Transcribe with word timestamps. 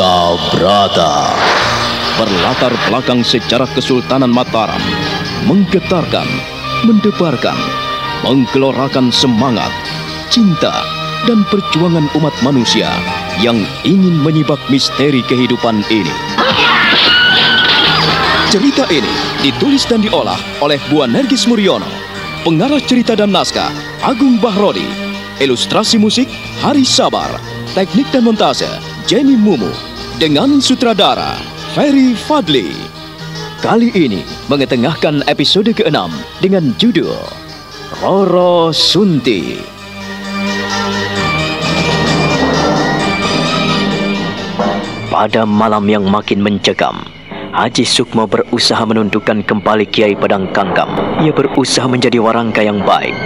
Hasta 0.00 0.56
Brata. 0.56 1.12
Berlatar 2.16 2.72
belakang 2.88 3.20
sejarah 3.20 3.68
Kesultanan 3.76 4.32
Mataram 4.32 4.80
menggetarkan, 5.44 6.24
mendebarkan, 6.88 7.60
menggelorakan 8.24 9.12
semangat, 9.12 9.68
cinta, 10.32 10.72
dan 11.28 11.44
perjuangan 11.52 12.08
umat 12.16 12.32
manusia 12.40 12.88
yang 13.44 13.60
ingin 13.84 14.16
menyibak 14.24 14.56
misteri 14.72 15.20
kehidupan 15.20 15.84
ini. 15.92 16.16
Cerita 18.48 18.88
ini 18.88 19.12
ditulis 19.44 19.84
dan 19.84 20.00
diolah 20.00 20.40
oleh 20.64 20.80
Bu 20.88 21.04
Nergis 21.04 21.44
Muriono, 21.44 21.92
pengarah 22.40 22.80
cerita 22.80 23.12
dan 23.12 23.36
naskah 23.36 23.68
Agung 24.00 24.40
Bahrodi, 24.40 24.88
ilustrasi 25.44 26.00
musik 26.00 26.32
Hari 26.64 26.88
Sabar, 26.88 27.36
teknik 27.76 28.08
dan 28.08 28.24
montase 28.24 28.80
Jenny 29.04 29.36
Mumu, 29.36 29.89
dengan 30.20 30.60
sutradara 30.60 31.40
Ferry 31.72 32.12
Fadli. 32.12 32.68
Kali 33.64 33.88
ini 33.96 34.20
mengetengahkan 34.52 35.24
episode 35.24 35.72
ke-6 35.72 35.96
dengan 36.44 36.76
judul 36.76 37.16
Roro 38.04 38.68
Sunti. 38.68 39.56
Pada 45.08 45.48
malam 45.48 45.88
yang 45.88 46.04
makin 46.04 46.44
mencekam, 46.44 47.00
Haji 47.56 47.88
Sukmo 47.88 48.28
berusaha 48.28 48.84
menundukkan 48.84 49.40
kembali 49.48 49.88
Kiai 49.88 50.12
Pedang 50.20 50.52
Kangkam. 50.52 50.92
Ia 51.24 51.32
berusaha 51.32 51.88
menjadi 51.88 52.20
warangka 52.20 52.60
yang 52.60 52.84
baik. 52.84 53.16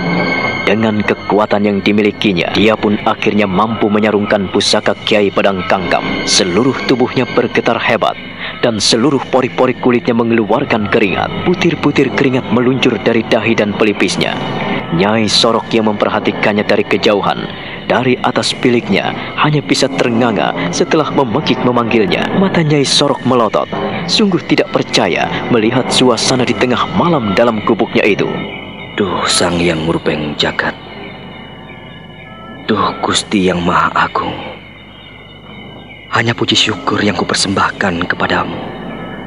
Dengan 0.74 1.06
kekuatan 1.06 1.70
yang 1.70 1.78
dimilikinya, 1.86 2.50
dia 2.50 2.74
pun 2.74 2.98
akhirnya 3.06 3.46
mampu 3.46 3.86
menyarungkan 3.86 4.50
pusaka 4.50 4.98
Kiai 5.06 5.30
Pedang 5.30 5.62
Kangkam. 5.70 6.02
Seluruh 6.26 6.74
tubuhnya 6.90 7.30
bergetar 7.30 7.78
hebat 7.78 8.18
dan 8.58 8.82
seluruh 8.82 9.22
pori-pori 9.30 9.78
kulitnya 9.78 10.18
mengeluarkan 10.18 10.90
keringat. 10.90 11.30
Butir-butir 11.46 12.10
keringat 12.18 12.50
meluncur 12.50 12.98
dari 13.06 13.22
dahi 13.22 13.54
dan 13.54 13.70
pelipisnya. 13.78 14.34
Nyai 14.98 15.30
Sorok 15.30 15.70
yang 15.70 15.86
memperhatikannya 15.94 16.66
dari 16.66 16.82
kejauhan, 16.82 17.46
dari 17.86 18.18
atas 18.26 18.50
biliknya, 18.58 19.14
hanya 19.38 19.62
bisa 19.62 19.86
ternganga 19.86 20.74
setelah 20.74 21.06
memekik 21.14 21.62
memanggilnya. 21.62 22.34
Mata 22.42 22.66
Nyai 22.66 22.82
Sorok 22.82 23.22
melotot, 23.22 23.70
sungguh 24.10 24.42
tidak 24.50 24.74
percaya 24.74 25.30
melihat 25.54 25.86
suasana 25.86 26.42
di 26.42 26.58
tengah 26.58 26.98
malam 26.98 27.30
dalam 27.38 27.62
gubuknya 27.62 28.02
itu. 28.02 28.26
Duh 28.94 29.26
Sang 29.26 29.58
Yang 29.58 29.90
Murpeng 29.90 30.38
Jagat. 30.38 30.70
Duh 32.70 32.94
Gusti 33.02 33.42
Yang 33.42 33.66
Maha 33.66 33.90
Agung. 33.90 34.38
Hanya 36.14 36.30
puji 36.30 36.54
syukur 36.54 37.02
yang 37.02 37.18
kupersembahkan 37.18 38.06
kepadamu 38.06 38.54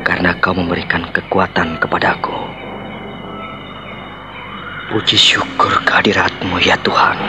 Karena 0.08 0.32
kau 0.40 0.56
memberikan 0.56 1.12
kekuatan 1.12 1.84
kepadaku. 1.84 2.32
Puji 4.96 5.20
syukur 5.20 5.84
kehadiratmu 5.84 6.64
ya 6.64 6.80
Tuhan. 6.80 7.20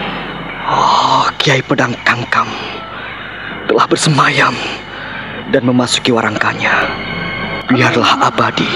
Oh 0.71 1.27
Kiai 1.43 1.59
Pedang 1.59 1.99
Kangkam 2.07 2.47
Telah 3.67 3.87
bersemayam 3.91 4.55
Dan 5.51 5.67
memasuki 5.67 6.15
warangkanya. 6.15 6.87
Biarlah 7.67 8.31
abadi 8.31 8.71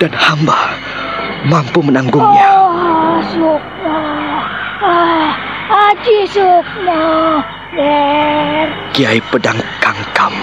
Dan 0.00 0.16
hamba 0.16 0.72
mampu 1.46 1.78
menanggungnya. 1.84 2.48
Oh, 2.50 3.18
Sukma. 3.30 4.00
Ah, 4.82 5.30
Haji 5.70 6.18
Sukma. 6.26 7.02
Der. 7.76 8.66
Kiai 8.96 9.20
Pedang 9.30 9.60
Kangkam. 9.78 10.34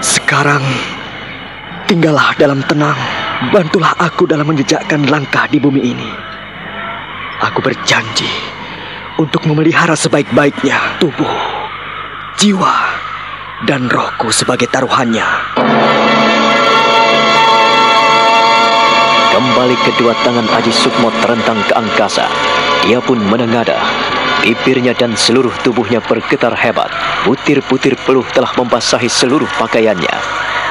Sekarang 0.00 0.64
tinggallah 1.86 2.34
dalam 2.40 2.64
tenang. 2.66 2.96
Bantulah 3.52 3.96
aku 3.96 4.28
dalam 4.28 4.52
menjejakkan 4.52 5.08
langkah 5.08 5.48
di 5.48 5.56
bumi 5.56 5.80
ini. 5.80 6.10
Aku 7.40 7.64
berjanji 7.64 8.28
untuk 9.16 9.48
memelihara 9.48 9.96
sebaik-baiknya 9.96 11.00
tubuh, 11.00 11.32
jiwa, 12.36 12.76
dan 13.64 13.88
rohku 13.88 14.28
sebagai 14.28 14.68
taruhannya. 14.68 15.24
Kembali 19.30 19.78
kedua 19.86 20.10
tangan 20.26 20.42
Aji 20.58 20.74
Sukmo 20.74 21.06
terentang 21.22 21.54
ke 21.62 21.70
angkasa. 21.78 22.26
Dia 22.82 22.98
pun 22.98 23.22
menengadah. 23.22 23.78
Bibirnya 24.42 24.90
dan 24.90 25.14
seluruh 25.14 25.54
tubuhnya 25.62 26.02
bergetar 26.02 26.50
hebat. 26.58 26.90
Butir-butir 27.22 27.94
peluh 28.02 28.26
telah 28.34 28.50
membasahi 28.58 29.06
seluruh 29.06 29.46
pakaiannya. 29.54 30.10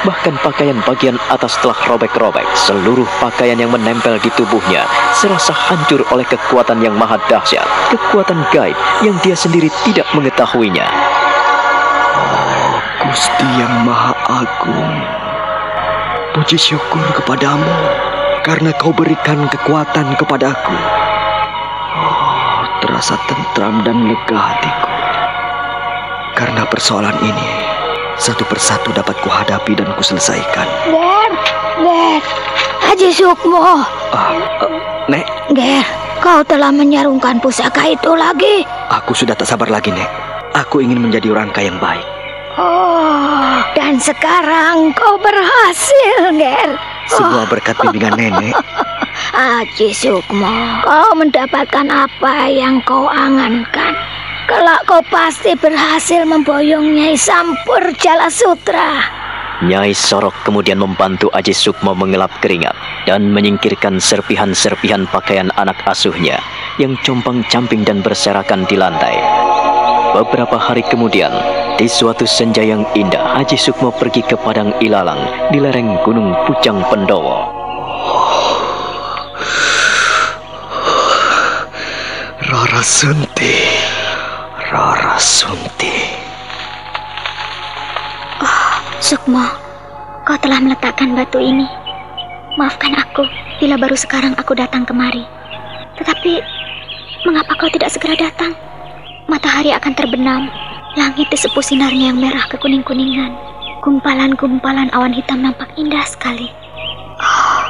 Bahkan 0.04 0.44
pakaian 0.44 0.76
bagian 0.84 1.16
atas 1.32 1.56
telah 1.64 1.76
robek-robek. 1.88 2.44
Seluruh 2.52 3.08
pakaian 3.16 3.56
yang 3.56 3.72
menempel 3.72 4.20
di 4.20 4.28
tubuhnya 4.36 4.84
serasa 5.16 5.56
hancur 5.56 6.04
oleh 6.12 6.28
kekuatan 6.28 6.84
yang 6.84 6.92
maha 7.00 7.16
dahsyat. 7.32 7.64
Kekuatan 7.88 8.44
gaib 8.52 8.76
yang 9.00 9.16
dia 9.24 9.40
sendiri 9.40 9.72
tidak 9.88 10.04
mengetahuinya. 10.12 10.84
Oh, 12.12 12.76
Gusti 13.08 13.48
yang 13.56 13.88
Maha 13.88 14.12
Agung. 14.28 14.92
Puji 16.36 16.60
syukur 16.60 17.02
kepadamu 17.16 18.09
karena 18.40 18.72
kau 18.80 18.92
berikan 18.92 19.44
kekuatan 19.52 20.16
kepadaku. 20.16 20.76
Oh, 22.00 22.62
terasa 22.80 23.20
tentram 23.28 23.84
dan 23.84 24.08
lega 24.08 24.38
hatiku. 24.38 24.90
Karena 26.36 26.64
persoalan 26.64 27.16
ini 27.20 27.48
satu 28.16 28.48
persatu 28.48 28.96
dapat 28.96 29.16
kuhadapi 29.20 29.76
dan 29.76 29.92
kuselesaikan. 29.96 30.68
Der. 30.88 31.30
Der. 31.84 32.20
Haji 32.80 33.08
Sukmo. 33.12 33.60
Ah, 33.60 33.84
ah, 34.16 34.32
Nek, 35.06 35.24
Der. 35.52 35.84
Kau 36.20 36.44
telah 36.44 36.68
menyarungkan 36.68 37.40
pusaka 37.40 37.88
itu 37.88 38.12
lagi. 38.12 38.64
aku 38.92 39.16
sudah 39.16 39.32
tak 39.32 39.48
sabar 39.48 39.72
lagi, 39.72 39.88
Nek. 39.88 40.08
Aku 40.52 40.82
ingin 40.84 41.00
menjadi 41.00 41.32
orang 41.32 41.48
kaya 41.54 41.72
yang 41.72 41.80
baik. 41.80 42.04
Oh, 42.58 42.89
dan 43.90 43.98
sekarang 43.98 44.94
kau 44.94 45.18
berhasil, 45.18 46.30
Der. 46.38 46.78
Semua 47.10 47.42
berkat 47.50 47.74
bimbingan 47.82 48.14
nenek. 48.14 48.54
Haji 49.34 49.90
Sukmo, 49.90 50.78
kau 50.86 51.10
mendapatkan 51.18 51.90
apa 51.90 52.46
yang 52.46 52.78
kau 52.86 53.10
angankan. 53.10 53.98
Kelak 54.46 54.86
kau 54.86 55.02
pasti 55.10 55.58
berhasil 55.58 56.22
memboyong 56.22 56.86
Nyai 56.86 57.18
Sampur 57.18 57.82
Jala 57.98 58.30
Sutra. 58.30 59.10
Nyai 59.66 59.90
Sorok 59.90 60.38
kemudian 60.46 60.78
membantu 60.78 61.26
Aji 61.34 61.50
Sukmo 61.50 61.90
mengelap 61.90 62.30
keringat 62.38 62.78
dan 63.10 63.26
menyingkirkan 63.34 63.98
serpihan-serpihan 63.98 65.10
pakaian 65.10 65.50
anak 65.58 65.82
asuhnya 65.82 66.38
yang 66.78 66.94
compang-camping 67.02 67.82
dan 67.82 68.06
berserakan 68.06 68.62
di 68.70 68.78
lantai. 68.78 69.49
Beberapa 70.10 70.58
hari 70.58 70.82
kemudian, 70.90 71.30
di 71.78 71.86
suatu 71.86 72.26
senja 72.26 72.66
yang 72.66 72.82
indah, 72.98 73.38
Haji 73.38 73.54
Sukmo 73.54 73.94
pergi 73.94 74.26
ke 74.26 74.34
Padang 74.34 74.74
Ilalang 74.82 75.22
di 75.54 75.62
lereng 75.62 76.02
Gunung 76.02 76.34
Pucang 76.50 76.82
Pendowo. 76.90 77.46
Rara 82.42 82.82
Sunti. 82.82 83.54
Rara 84.66 85.14
Sunti. 85.22 85.94
Sukmo, 88.98 89.46
kau 90.26 90.38
telah 90.42 90.58
meletakkan 90.58 91.14
batu 91.14 91.38
ini. 91.38 91.70
Maafkan 92.58 92.98
aku 92.98 93.22
bila 93.62 93.78
baru 93.78 93.94
sekarang 93.94 94.34
aku 94.34 94.58
datang 94.58 94.82
kemari. 94.82 95.22
Tetapi, 96.02 96.42
mengapa 97.30 97.54
kau 97.54 97.70
tidak 97.70 97.94
segera 97.94 98.18
datang? 98.18 98.58
Matahari 99.30 99.70
akan 99.70 99.94
terbenam, 99.94 100.50
langit 100.98 101.30
disepu 101.30 101.62
sinarnya 101.62 102.10
yang 102.10 102.18
merah 102.18 102.50
kekuning-kuningan. 102.50 103.30
Gumpalan-gumpalan 103.78 104.90
awan 104.90 105.14
hitam 105.14 105.46
nampak 105.46 105.70
indah 105.78 106.02
sekali. 106.02 106.50
Oh, 107.22 107.62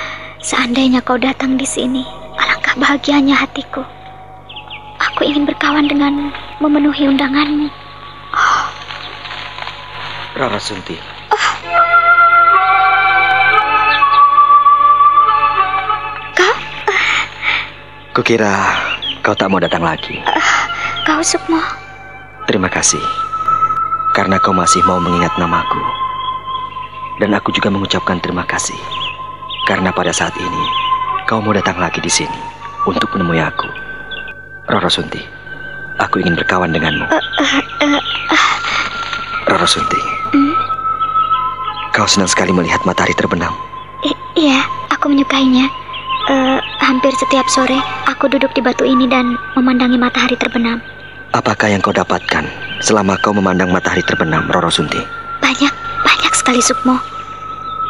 seandainya 0.48 1.04
kau 1.04 1.20
datang 1.20 1.60
di 1.60 1.68
sini, 1.68 2.00
alangkah 2.40 2.80
bahagianya 2.80 3.36
hatiku. 3.36 3.84
Aku 5.04 5.28
ingin 5.28 5.44
berkawan 5.44 5.84
denganmu, 5.84 6.32
memenuhi 6.64 7.04
undanganmu. 7.04 7.68
Rara 10.40 10.60
Sunti. 10.64 10.96
Kau, 16.32 16.54
Kukira 18.16 18.80
kau 19.20 19.36
tak 19.36 19.52
mau 19.52 19.60
datang 19.60 19.84
lagi. 19.84 20.16
Kau 21.06 21.20
Sukmo. 21.22 21.60
Terima 22.46 22.66
kasih. 22.70 23.00
Karena 24.12 24.36
kau 24.42 24.52
masih 24.52 24.82
mau 24.84 25.00
mengingat 25.00 25.32
namaku. 25.40 25.80
Dan 27.20 27.32
aku 27.32 27.54
juga 27.54 27.70
mengucapkan 27.70 28.18
terima 28.20 28.44
kasih. 28.44 28.76
Karena 29.64 29.94
pada 29.94 30.10
saat 30.10 30.34
ini 30.36 30.62
kau 31.30 31.38
mau 31.38 31.54
datang 31.54 31.78
lagi 31.78 32.02
di 32.02 32.10
sini 32.10 32.40
untuk 32.84 33.14
menemui 33.14 33.38
aku. 33.38 33.68
Rara 34.66 34.90
Sunti, 34.90 35.22
aku 36.02 36.18
ingin 36.22 36.34
berkawan 36.34 36.74
denganmu. 36.74 37.06
Roro 39.42 39.66
Sunti, 39.68 39.98
Hmm? 40.32 40.54
kau 41.92 42.08
senang 42.08 42.30
sekali 42.30 42.54
melihat 42.54 42.80
matahari 42.88 43.12
terbenam. 43.12 43.52
I- 44.06 44.16
iya, 44.48 44.64
aku 44.88 45.12
menyukainya. 45.12 45.68
Eh, 46.30 46.58
hampir 46.80 47.10
setiap 47.18 47.44
sore 47.50 47.76
aku 48.06 48.30
duduk 48.30 48.54
di 48.54 48.62
batu 48.62 48.86
ini 48.86 49.10
dan 49.10 49.34
memandangi 49.58 49.98
matahari 49.98 50.38
terbenam. 50.38 50.78
Apakah 51.32 51.72
yang 51.72 51.80
kau 51.80 51.96
dapatkan 51.96 52.44
selama 52.84 53.16
kau 53.24 53.32
memandang 53.32 53.72
matahari 53.72 54.04
terbenam, 54.04 54.44
Roro 54.52 54.68
Sunti? 54.68 55.00
Banyak, 55.40 55.72
banyak 56.04 56.32
sekali 56.36 56.60
Sukmo. 56.60 57.00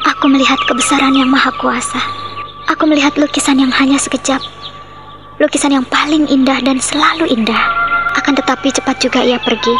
Aku 0.06 0.30
melihat 0.30 0.54
kebesaran 0.70 1.10
yang 1.10 1.26
maha 1.26 1.50
kuasa. 1.58 1.98
Aku 2.70 2.86
melihat 2.86 3.18
lukisan 3.18 3.58
yang 3.58 3.74
hanya 3.74 3.98
sekejap. 3.98 4.38
Lukisan 5.42 5.74
yang 5.74 5.82
paling 5.90 6.30
indah 6.30 6.62
dan 6.62 6.78
selalu 6.78 7.26
indah. 7.34 7.58
Akan 8.14 8.38
tetapi 8.38 8.70
cepat 8.70 9.02
juga 9.02 9.26
ia 9.26 9.42
pergi. 9.42 9.74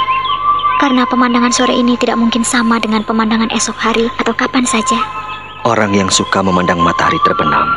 Karena 0.83 1.07
pemandangan 1.07 1.55
sore 1.55 1.79
ini 1.79 1.95
tidak 2.03 2.19
mungkin 2.19 2.43
sama 2.43 2.83
dengan 2.83 3.07
pemandangan 3.07 3.55
esok 3.55 3.79
hari 3.79 4.11
atau 4.19 4.35
kapan 4.35 4.67
saja. 4.67 4.99
Orang 5.63 5.95
yang 5.95 6.11
suka 6.11 6.43
memandang 6.43 6.83
matahari 6.83 7.23
terbenam, 7.23 7.71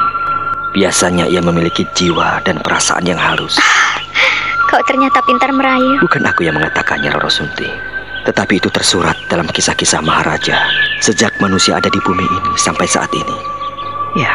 biasanya 0.74 1.30
ia 1.30 1.46
memiliki 1.46 1.86
jiwa 1.94 2.42
dan 2.42 2.58
perasaan 2.66 3.06
yang 3.06 3.22
halus. 3.22 3.62
Kau 4.69 4.81
ternyata 4.89 5.21
pintar 5.23 5.53
merayu. 5.53 6.01
Bukan 6.01 6.25
aku 6.25 6.45
yang 6.47 6.57
mengatakannya, 6.57 7.13
Roro 7.13 7.29
Sunti. 7.29 7.69
Tetapi 8.25 8.57
itu 8.57 8.73
tersurat 8.73 9.13
dalam 9.29 9.45
kisah-kisah 9.45 10.01
Maharaja 10.01 10.57
sejak 10.97 11.38
manusia 11.38 11.77
ada 11.77 11.94
di 11.94 12.01
bumi 12.01 12.25
ini 12.25 12.51
sampai 12.57 12.89
saat 12.89 13.13
ini. 13.13 13.38
Ya, 14.17 14.33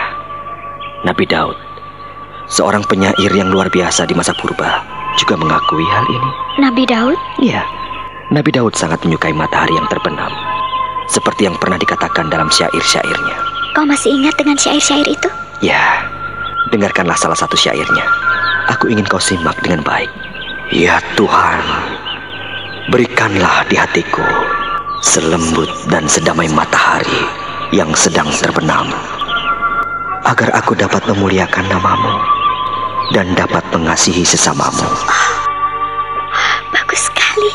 Nabi 1.02 1.26
Daud, 1.26 1.58
seorang 2.46 2.86
penyair 2.86 3.32
yang 3.34 3.50
luar 3.50 3.66
biasa 3.66 4.06
di 4.06 4.14
masa 4.14 4.30
purba, 4.38 4.86
juga 5.18 5.34
mengakui 5.34 5.82
hal 5.90 6.06
ini. 6.06 6.30
Nabi 6.62 6.86
Daud? 6.86 7.18
Ya, 7.42 7.66
Nabi 8.30 8.54
Daud 8.54 8.78
sangat 8.78 9.02
menyukai 9.02 9.34
matahari 9.34 9.74
yang 9.74 9.90
terbenam. 9.90 10.30
Seperti 11.10 11.50
yang 11.50 11.58
pernah 11.58 11.74
dikatakan 11.74 12.30
dalam 12.30 12.46
syair-syairnya. 12.46 13.36
Kau 13.74 13.82
masih 13.82 14.14
ingat 14.14 14.38
dengan 14.38 14.54
syair-syair 14.54 15.06
itu? 15.10 15.28
Ya, 15.58 16.06
dengarkanlah 16.70 17.18
salah 17.18 17.34
satu 17.34 17.58
syairnya. 17.58 18.06
Aku 18.70 18.86
ingin 18.86 19.02
kau 19.10 19.18
simak 19.18 19.58
dengan 19.66 19.82
baik. 19.82 20.10
Ya 20.70 21.02
Tuhan, 21.18 21.58
berikanlah 22.94 23.66
di 23.66 23.74
hatiku 23.74 24.22
selembut 25.02 25.66
dan 25.90 26.06
sedamai 26.06 26.46
matahari 26.46 27.26
yang 27.74 27.90
sedang 27.98 28.30
terbenam. 28.38 28.86
Agar 30.22 30.54
aku 30.54 30.78
dapat 30.78 31.02
memuliakan 31.10 31.66
namamu 31.66 32.14
dan 33.10 33.34
dapat 33.34 33.66
mengasihi 33.74 34.22
sesamamu. 34.22 34.86
Bagus 36.70 37.10
sekali. 37.10 37.50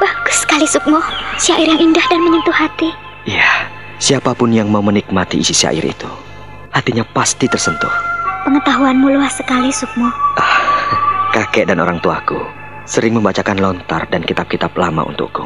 Bagus 0.00 0.36
sekali 0.48 0.64
Sukmo. 0.64 1.04
Syair 1.36 1.68
yang 1.76 1.92
indah 1.92 2.06
dan 2.08 2.24
menyentuh 2.24 2.54
hati. 2.54 2.88
Ya, 3.28 3.68
siapa 4.00 4.32
pun 4.32 4.48
yang 4.54 4.72
mau 4.72 4.80
menikmati 4.80 5.44
isi 5.44 5.52
syair 5.52 5.84
itu, 5.84 6.08
hatinya 6.72 7.04
pasti 7.12 7.44
tersentuh. 7.50 7.92
Pengetahuanmu 8.48 9.12
luas 9.12 9.36
sekali 9.36 9.68
Sukmo. 9.72 10.08
Kakek 11.34 11.66
dan 11.66 11.82
orang 11.82 11.98
tuaku 11.98 12.38
sering 12.86 13.18
membacakan 13.18 13.58
lontar 13.58 14.06
dan 14.06 14.22
kitab-kitab 14.22 14.70
lama 14.78 15.02
untukku. 15.02 15.42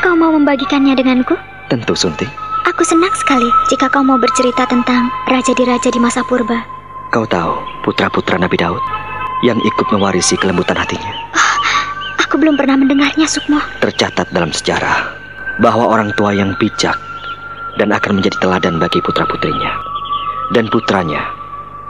Kau 0.00 0.16
mau 0.16 0.32
membagikannya 0.32 0.96
denganku? 0.96 1.36
Tentu, 1.68 1.92
Sunti. 1.92 2.24
Aku 2.64 2.80
senang 2.80 3.12
sekali 3.20 3.44
jika 3.68 3.92
kau 3.92 4.00
mau 4.00 4.16
bercerita 4.16 4.64
tentang 4.64 5.12
raja 5.28 5.52
di 5.52 5.68
raja 5.68 5.92
di 5.92 6.00
masa 6.00 6.24
purba. 6.24 6.64
Kau 7.12 7.28
tahu 7.28 7.60
putra-putra 7.84 8.40
Nabi 8.40 8.56
Daud 8.56 8.80
yang 9.44 9.60
ikut 9.60 9.92
mewarisi 9.92 10.32
kelembutan 10.40 10.80
hatinya. 10.80 11.12
Aku 12.24 12.40
belum 12.40 12.56
pernah 12.56 12.80
mendengarnya, 12.80 13.28
Sukmo. 13.28 13.60
Tercatat 13.84 14.32
dalam 14.32 14.48
sejarah 14.48 15.12
bahwa 15.60 15.92
orang 15.92 16.08
tua 16.16 16.32
yang 16.32 16.56
bijak 16.56 16.96
dan 17.76 17.92
akan 17.92 18.16
menjadi 18.16 18.40
teladan 18.40 18.80
bagi 18.80 19.04
putra-putrinya. 19.04 19.76
Dan 20.56 20.72
putranya, 20.72 21.20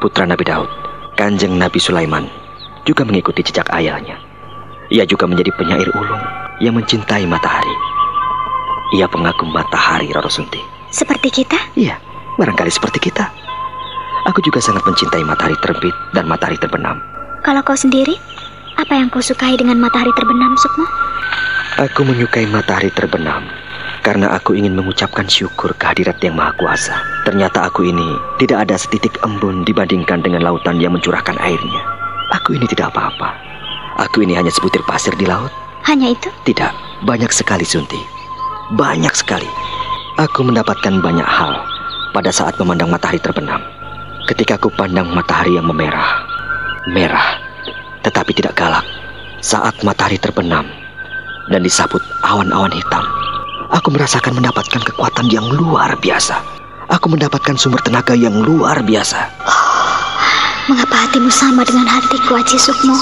putra 0.02 0.26
Nabi 0.26 0.42
Daud, 0.42 0.66
Kanjeng 1.14 1.54
Nabi 1.54 1.78
Sulaiman, 1.78 2.41
juga 2.86 3.06
mengikuti 3.06 3.42
jejak 3.46 3.68
ayahnya. 3.74 4.18
Ia 4.92 5.08
juga 5.08 5.24
menjadi 5.24 5.50
penyair 5.56 5.88
ulung 5.96 6.22
yang 6.60 6.76
mencintai 6.76 7.24
matahari. 7.24 7.76
Ia 8.98 9.08
pengagum 9.08 9.48
matahari, 9.48 10.12
Roro 10.12 10.28
Sunti. 10.28 10.60
Seperti 10.92 11.32
kita? 11.32 11.56
Iya, 11.72 11.96
barangkali 12.36 12.68
seperti 12.68 13.08
kita. 13.08 13.32
Aku 14.28 14.44
juga 14.44 14.60
sangat 14.60 14.84
mencintai 14.84 15.24
matahari 15.24 15.56
terbit 15.64 15.96
dan 16.12 16.28
matahari 16.28 16.60
terbenam. 16.60 17.00
Kalau 17.42 17.64
kau 17.64 17.74
sendiri, 17.74 18.14
apa 18.76 18.92
yang 18.94 19.08
kau 19.08 19.24
sukai 19.24 19.56
dengan 19.56 19.80
matahari 19.80 20.12
terbenam, 20.14 20.54
Sukmo? 20.60 20.86
Aku 21.80 22.04
menyukai 22.04 22.44
matahari 22.52 22.92
terbenam 22.92 23.48
karena 24.04 24.34
aku 24.34 24.52
ingin 24.52 24.76
mengucapkan 24.76 25.24
syukur 25.24 25.72
kehadirat 25.78 26.20
yang 26.20 26.36
maha 26.36 26.52
kuasa. 26.58 26.94
Ternyata 27.24 27.70
aku 27.70 27.88
ini 27.88 28.18
tidak 28.36 28.68
ada 28.68 28.76
setitik 28.76 29.16
embun 29.24 29.64
dibandingkan 29.64 30.20
dengan 30.20 30.44
lautan 30.44 30.82
yang 30.82 30.92
mencurahkan 30.92 31.38
airnya. 31.40 31.82
Aku 32.32 32.56
ini 32.56 32.64
tidak 32.64 32.96
apa-apa. 32.96 33.36
Aku 34.08 34.24
ini 34.24 34.32
hanya 34.32 34.48
sebutir 34.48 34.80
pasir 34.88 35.12
di 35.20 35.28
laut. 35.28 35.52
Hanya 35.84 36.16
itu? 36.16 36.32
Tidak, 36.48 37.04
banyak 37.04 37.28
sekali 37.28 37.66
Sunti. 37.66 38.00
Banyak 38.72 39.12
sekali. 39.12 39.48
Aku 40.16 40.40
mendapatkan 40.40 41.02
banyak 41.04 41.28
hal 41.28 41.60
pada 42.16 42.32
saat 42.32 42.56
memandang 42.56 42.88
matahari 42.88 43.20
terbenam. 43.20 43.60
Ketika 44.24 44.56
aku 44.56 44.72
pandang 44.72 45.12
matahari 45.12 45.60
yang 45.60 45.68
memerah, 45.68 46.24
merah, 46.88 47.36
tetapi 48.00 48.32
tidak 48.32 48.56
galak. 48.56 48.86
Saat 49.42 49.82
matahari 49.82 50.16
terbenam 50.16 50.64
dan 51.50 51.60
disabut 51.66 52.00
awan-awan 52.22 52.70
hitam, 52.70 53.02
aku 53.74 53.90
merasakan 53.90 54.38
mendapatkan 54.38 54.80
kekuatan 54.86 55.26
yang 55.28 55.44
luar 55.50 55.98
biasa. 55.98 56.38
Aku 56.88 57.10
mendapatkan 57.10 57.58
sumber 57.58 57.82
tenaga 57.82 58.14
yang 58.14 58.40
luar 58.40 58.80
biasa. 58.86 59.26
Mengapa 60.70 60.94
hatimu 60.94 61.26
sama 61.26 61.66
dengan 61.66 61.90
hatiku, 61.90 62.38
Aji 62.38 62.54
Sukmo? 62.54 62.94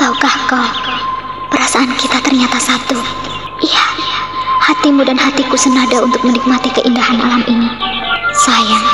Tahukah 0.00 0.36
kau, 0.48 0.68
perasaan 1.52 1.92
kita 1.92 2.24
ternyata 2.24 2.56
satu. 2.56 2.96
Iya, 3.60 3.84
hatimu 4.64 5.04
dan 5.04 5.20
hatiku 5.20 5.60
senada 5.60 6.00
untuk 6.00 6.24
menikmati 6.24 6.72
keindahan 6.72 7.20
alam 7.20 7.44
ini. 7.52 7.68
Sayang, 8.32 8.86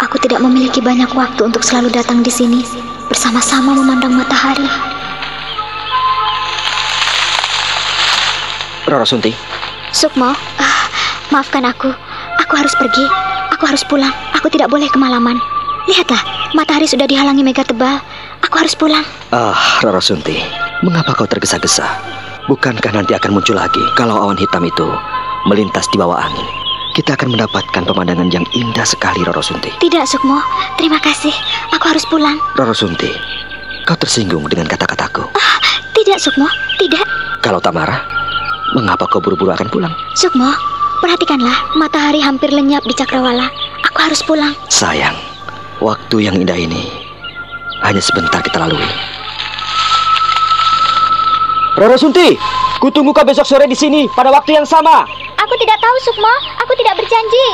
aku 0.00 0.16
tidak 0.24 0.40
memiliki 0.40 0.80
banyak 0.80 1.12
waktu 1.12 1.44
untuk 1.44 1.60
selalu 1.60 1.92
datang 1.92 2.24
di 2.24 2.32
sini 2.32 2.64
bersama-sama 3.12 3.76
memandang 3.76 4.16
matahari. 4.16 4.64
Roro 8.88 9.04
Sunti, 9.04 9.36
Sukmo, 9.92 10.32
ah, 10.56 10.82
maafkan 11.28 11.68
aku. 11.68 11.92
Aku 12.40 12.56
harus 12.56 12.72
pergi. 12.80 13.04
Aku 13.52 13.68
harus 13.68 13.84
pulang. 13.84 14.16
Aku 14.40 14.48
tidak 14.48 14.72
boleh 14.72 14.88
kemalaman. 14.88 15.36
Lihatlah, 15.84 16.39
matahari 16.54 16.86
sudah 16.86 17.06
dihalangi 17.06 17.42
mega 17.44 17.62
tebal. 17.66 18.00
Aku 18.40 18.54
harus 18.56 18.74
pulang. 18.74 19.04
Ah, 19.30 19.54
Roro 19.84 20.00
Sunti, 20.00 20.40
mengapa 20.82 21.12
kau 21.14 21.28
tergesa-gesa? 21.28 21.86
Bukankah 22.48 22.90
nanti 22.90 23.14
akan 23.14 23.36
muncul 23.36 23.54
lagi 23.54 23.82
kalau 23.94 24.16
awan 24.16 24.34
hitam 24.34 24.64
itu 24.66 24.88
melintas 25.46 25.86
di 25.94 26.00
bawah 26.00 26.18
angin? 26.18 26.48
Kita 26.90 27.14
akan 27.14 27.38
mendapatkan 27.38 27.86
pemandangan 27.86 28.34
yang 28.34 28.42
indah 28.50 28.82
sekali, 28.82 29.22
Roro 29.22 29.38
Sunti. 29.38 29.70
Tidak, 29.78 30.02
Sukmo. 30.10 30.42
Terima 30.74 30.98
kasih. 30.98 31.30
Aku 31.70 31.86
harus 31.86 32.02
pulang. 32.10 32.34
Roro 32.58 32.74
Sunti, 32.74 33.14
kau 33.86 33.94
tersinggung 33.94 34.50
dengan 34.50 34.66
kata-kataku. 34.66 35.22
Ah, 35.38 35.56
tidak, 35.94 36.18
Sukmo. 36.18 36.50
Tidak. 36.82 37.06
Kalau 37.38 37.62
tak 37.62 37.78
marah, 37.78 38.02
mengapa 38.74 39.06
kau 39.06 39.22
buru-buru 39.22 39.54
akan 39.54 39.70
pulang? 39.70 39.94
Sukmo, 40.18 40.50
perhatikanlah. 40.98 41.78
Matahari 41.78 42.18
hampir 42.18 42.50
lenyap 42.50 42.82
di 42.82 42.94
cakrawala. 42.98 43.46
Aku 43.86 43.98
harus 44.02 44.20
pulang. 44.26 44.52
Sayang, 44.66 45.14
waktu 45.80 46.28
yang 46.28 46.36
indah 46.36 46.56
ini 46.56 46.92
hanya 47.80 48.00
sebentar 48.04 48.44
kita 48.44 48.60
lalui. 48.60 48.84
Roro 51.80 51.96
Sunti, 51.96 52.36
kutunggu 52.76 53.16
kau 53.16 53.24
besok 53.24 53.48
sore 53.48 53.64
di 53.64 53.72
sini 53.72 54.04
pada 54.12 54.28
waktu 54.28 54.60
yang 54.60 54.68
sama. 54.68 55.08
Aku 55.40 55.54
tidak 55.56 55.80
tahu, 55.80 55.96
Sukmo. 56.04 56.34
Aku 56.60 56.72
tidak 56.76 57.00
berjanji. 57.00 57.44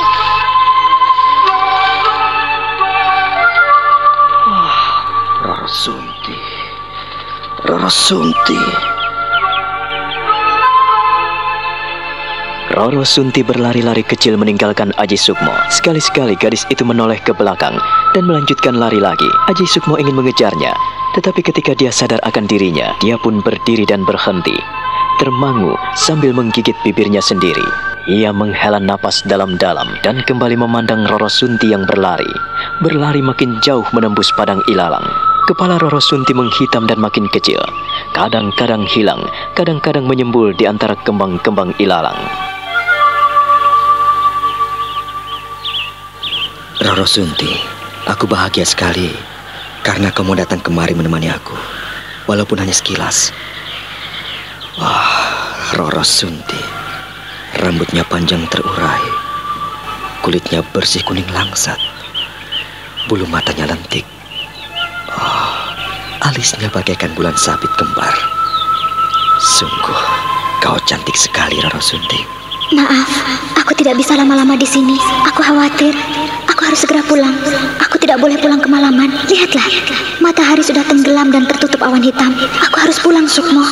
Roro 5.47 5.67
Sunti, 5.71 6.37
Roro 7.63 7.87
Sunti. 7.87 8.59
Roro 12.77 13.01
Sunti 13.01 13.41
berlari-lari 13.41 14.05
kecil 14.05 14.37
meninggalkan 14.37 14.93
Aji 15.01 15.17
Sukmo. 15.17 15.49
Sekali-sekali 15.73 16.37
gadis 16.37 16.61
itu 16.69 16.85
menoleh 16.85 17.17
ke 17.17 17.33
belakang 17.33 17.73
dan 18.13 18.29
melanjutkan 18.29 18.77
lari 18.77 19.01
lagi. 19.01 19.25
Aji 19.49 19.65
Sukmo 19.65 19.97
ingin 19.97 20.13
mengejarnya, 20.13 20.77
tetapi 21.17 21.41
ketika 21.41 21.73
dia 21.73 21.89
sadar 21.89 22.21
akan 22.21 22.45
dirinya, 22.45 22.93
dia 23.01 23.17
pun 23.17 23.41
berdiri 23.41 23.81
dan 23.89 24.05
berhenti. 24.05 24.53
Termangu 25.17 25.73
sambil 25.97 26.37
menggigit 26.37 26.77
bibirnya 26.85 27.17
sendiri. 27.17 27.65
Ia 28.13 28.29
menghela 28.29 28.77
napas 28.77 29.25
dalam-dalam 29.25 29.97
dan 30.05 30.21
kembali 30.29 30.61
memandang 30.61 31.09
Roro 31.09 31.33
Sunti 31.33 31.73
yang 31.73 31.81
berlari. 31.89 32.29
Berlari 32.85 33.25
makin 33.25 33.57
jauh 33.65 33.89
menembus 33.89 34.29
padang 34.37 34.61
ilalang. 34.69 35.09
Kepala 35.49 35.81
Roro 35.81 35.97
Sunti 35.97 36.29
menghitam 36.37 36.85
dan 36.85 37.01
makin 37.01 37.25
kecil. 37.33 37.57
Kadang-kadang 38.13 38.85
hilang, 38.85 39.25
kadang-kadang 39.57 40.05
menyembul 40.05 40.53
di 40.53 40.69
antara 40.69 40.93
kembang-kembang 41.01 41.73
ilalang. 41.81 42.21
Roro 46.77 47.09
Sunti, 47.09 47.57
aku 48.05 48.29
bahagia 48.29 48.61
sekali 48.61 49.09
karena 49.81 50.13
kamu 50.13 50.37
datang 50.37 50.61
kemari 50.61 50.93
menemani 50.93 51.25
aku, 51.25 51.57
walaupun 52.29 52.61
hanya 52.61 52.69
sekilas. 52.69 53.33
Wah, 54.77 55.73
Roro 55.73 56.05
Sunti, 56.05 56.61
rambutnya 57.57 58.05
panjang 58.05 58.45
terurai, 58.53 59.01
kulitnya 60.21 60.61
bersih 60.69 61.01
kuning 61.01 61.25
langsat, 61.33 61.81
bulu 63.09 63.25
matanya 63.25 63.73
lentik, 63.73 64.05
oh, 65.17 65.57
alisnya 66.29 66.69
bagaikan 66.69 67.09
bulan 67.17 67.33
sabit 67.33 67.73
kembar. 67.73 68.13
Sungguh, 69.41 70.01
kau 70.61 70.77
cantik 70.85 71.17
sekali, 71.17 71.57
Roro 71.57 71.81
Sunti. 71.81 72.36
Maaf, 72.67 73.07
aku 73.55 73.71
tidak 73.79 73.95
bisa 73.95 74.19
lama-lama 74.19 74.59
di 74.59 74.67
sini. 74.67 74.99
Aku 75.31 75.39
khawatir. 75.39 75.95
Aku 76.51 76.67
harus 76.67 76.83
segera 76.83 76.99
pulang. 77.05 77.31
Aku 77.79 77.95
tidak 77.95 78.19
boleh 78.19 78.35
pulang 78.35 78.59
kemalaman. 78.59 79.07
Lihatlah, 79.31 79.63
matahari 80.19 80.59
sudah 80.59 80.83
tenggelam 80.83 81.31
dan 81.31 81.47
tertutup 81.47 81.79
awan 81.79 82.03
hitam. 82.03 82.35
Aku 82.67 82.75
harus 82.75 82.99
pulang, 82.99 83.23
Sukmo. 83.23 83.63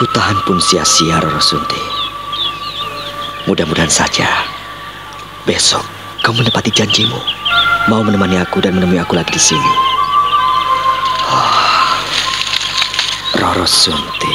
Kutahan 0.00 0.40
pun 0.48 0.56
sia-sia, 0.56 1.20
Roro 1.20 1.42
Sunti. 1.42 1.76
Mudah-mudahan 3.44 3.92
saja 3.92 4.28
besok 5.44 5.84
kau 6.24 6.32
menepati 6.32 6.68
janjimu, 6.72 7.16
mau 7.88 8.00
menemani 8.04 8.40
aku 8.40 8.60
dan 8.60 8.76
menemui 8.76 9.00
aku 9.00 9.16
lagi 9.16 9.32
di 9.32 9.40
sini. 9.40 9.72
Oh, 11.28 11.92
Roro 13.40 13.64
Sunti, 13.68 14.32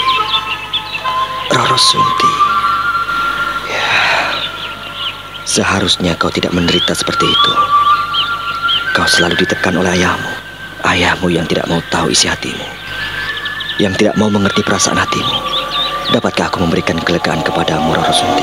Seharusnya 5.53 6.17
kau 6.17 6.33
tidak 6.33 6.49
menderita 6.49 6.97
seperti 6.97 7.29
itu. 7.29 7.53
Kau 8.97 9.05
selalu 9.05 9.37
ditekan 9.45 9.77
oleh 9.77 9.93
ayahmu. 10.01 10.33
Ayahmu 10.81 11.29
yang 11.29 11.45
tidak 11.45 11.69
mau 11.69 11.77
tahu 11.93 12.09
isi 12.09 12.25
hatimu. 12.25 12.65
Yang 13.77 14.01
tidak 14.01 14.17
mau 14.17 14.33
mengerti 14.33 14.65
perasaan 14.65 14.97
hatimu. 14.97 15.37
Dapatkah 16.09 16.49
aku 16.49 16.57
memberikan 16.57 16.97
kelegaan 17.05 17.45
kepadamu, 17.45 17.93
Roro 17.93 18.09
Sunti? 18.09 18.41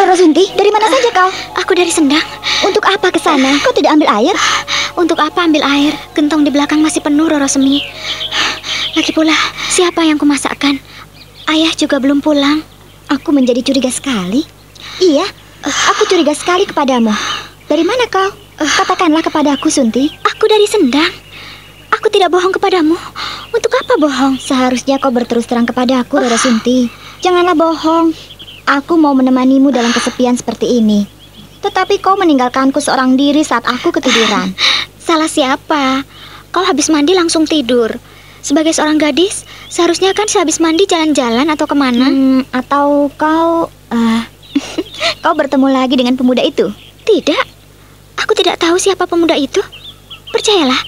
Roro 0.00 0.14
Sunti, 0.16 0.48
dari 0.56 0.72
mana 0.72 0.88
saja 0.88 1.12
kau? 1.12 1.28
Aku 1.60 1.76
dari 1.76 1.92
Sendang. 1.92 2.24
Untuk 2.64 2.88
apa 2.88 3.12
ke 3.12 3.20
sana? 3.20 3.52
Kau 3.60 3.76
tidak 3.76 4.00
ambil 4.00 4.08
air? 4.16 4.32
Untuk 4.96 5.20
apa 5.20 5.44
ambil 5.44 5.60
air? 5.60 5.92
Gentong 6.16 6.48
di 6.48 6.48
belakang 6.48 6.80
masih 6.80 7.04
penuh, 7.04 7.28
Roro 7.28 7.44
Semi. 7.44 7.84
Lagi 8.96 9.12
pula, 9.12 9.36
siapa 9.68 10.08
yang 10.08 10.16
kumasakkan? 10.16 10.87
Ayah 11.48 11.72
juga 11.72 11.96
belum 11.96 12.20
pulang. 12.20 12.60
Aku 13.08 13.32
menjadi 13.32 13.64
curiga 13.64 13.88
sekali. 13.88 14.44
Iya, 15.00 15.24
aku 15.64 16.04
curiga 16.04 16.36
sekali 16.36 16.68
kepadamu. 16.68 17.08
Dari 17.64 17.88
mana 17.88 18.04
kau? 18.12 18.28
Katakanlah 18.60 19.24
kepadaku, 19.24 19.72
Sunti. 19.72 20.12
Aku 20.28 20.44
dari 20.44 20.68
Sendang. 20.68 21.08
Aku 21.88 22.12
tidak 22.12 22.36
bohong 22.36 22.52
kepadamu. 22.52 22.92
Untuk 23.48 23.72
apa 23.80 23.96
bohong? 23.96 24.36
Seharusnya 24.36 25.00
kau 25.00 25.08
berterus 25.08 25.48
terang 25.48 25.64
kepada 25.64 26.04
aku, 26.04 26.20
Rara 26.20 26.36
Sunti. 26.36 26.92
Janganlah 27.24 27.56
bohong. 27.56 28.12
Aku 28.68 29.00
mau 29.00 29.16
menemanimu 29.16 29.72
dalam 29.72 29.88
kesepian 29.96 30.36
seperti 30.36 30.84
ini. 30.84 31.08
Tetapi 31.64 32.04
kau 32.04 32.20
meninggalkanku 32.20 32.76
seorang 32.76 33.16
diri 33.16 33.40
saat 33.40 33.64
aku 33.64 33.88
ketiduran. 33.88 34.52
Salah 35.00 35.32
siapa? 35.32 36.04
Kau 36.52 36.60
habis 36.60 36.92
mandi 36.92 37.16
langsung 37.16 37.48
tidur. 37.48 37.88
Sebagai 38.40 38.70
seorang 38.70 38.96
gadis, 38.96 39.42
seharusnya 39.68 40.14
kan 40.14 40.30
sehabis 40.30 40.62
mandi 40.62 40.86
jalan-jalan 40.86 41.46
atau 41.50 41.66
ke 41.66 41.76
mana? 41.76 42.06
Hmm, 42.06 42.42
atau 42.54 43.10
kau... 43.18 43.68
Uh, 43.90 44.22
kau 45.22 45.34
bertemu 45.34 45.66
lagi 45.70 45.94
dengan 45.98 46.14
pemuda 46.14 46.42
itu? 46.42 46.70
Tidak. 47.06 47.44
Aku 48.18 48.32
tidak 48.34 48.58
tahu 48.62 48.78
siapa 48.78 49.06
pemuda 49.06 49.34
itu. 49.38 49.62
Percayalah, 50.30 50.78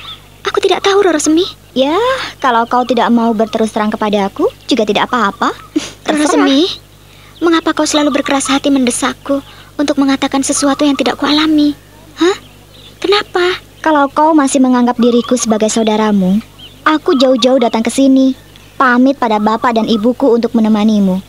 aku 0.46 0.58
tidak 0.62 0.82
tahu 0.84 1.00
Roro 1.00 1.18
Semi. 1.18 1.46
Ya, 1.70 1.94
kalau 2.42 2.66
kau 2.66 2.82
tidak 2.82 3.06
mau 3.14 3.30
berterus 3.30 3.70
terang 3.70 3.94
kepada 3.94 4.26
aku, 4.26 4.50
juga 4.66 4.82
tidak 4.82 5.06
apa-apa. 5.10 5.54
Roro 6.10 6.26
Semi, 6.26 6.66
mengapa 7.38 7.72
kau 7.72 7.86
selalu 7.86 8.20
berkeras 8.20 8.50
hati 8.50 8.68
mendesakku 8.68 9.40
untuk 9.80 9.96
mengatakan 9.96 10.42
sesuatu 10.44 10.84
yang 10.84 10.98
tidak 10.98 11.16
kualami? 11.16 11.72
Hah? 12.18 12.36
Kenapa? 13.00 13.56
Kalau 13.80 14.12
kau 14.12 14.36
masih 14.36 14.60
menganggap 14.60 15.00
diriku 15.00 15.40
sebagai 15.40 15.72
saudaramu, 15.72 16.36
Aku 16.90 17.14
jauh-jauh 17.14 17.62
datang 17.62 17.86
ke 17.86 17.90
sini, 17.94 18.34
pamit 18.74 19.14
pada 19.14 19.38
bapak 19.38 19.78
dan 19.78 19.86
ibuku 19.86 20.26
untuk 20.26 20.58
menemanimu. 20.58 21.22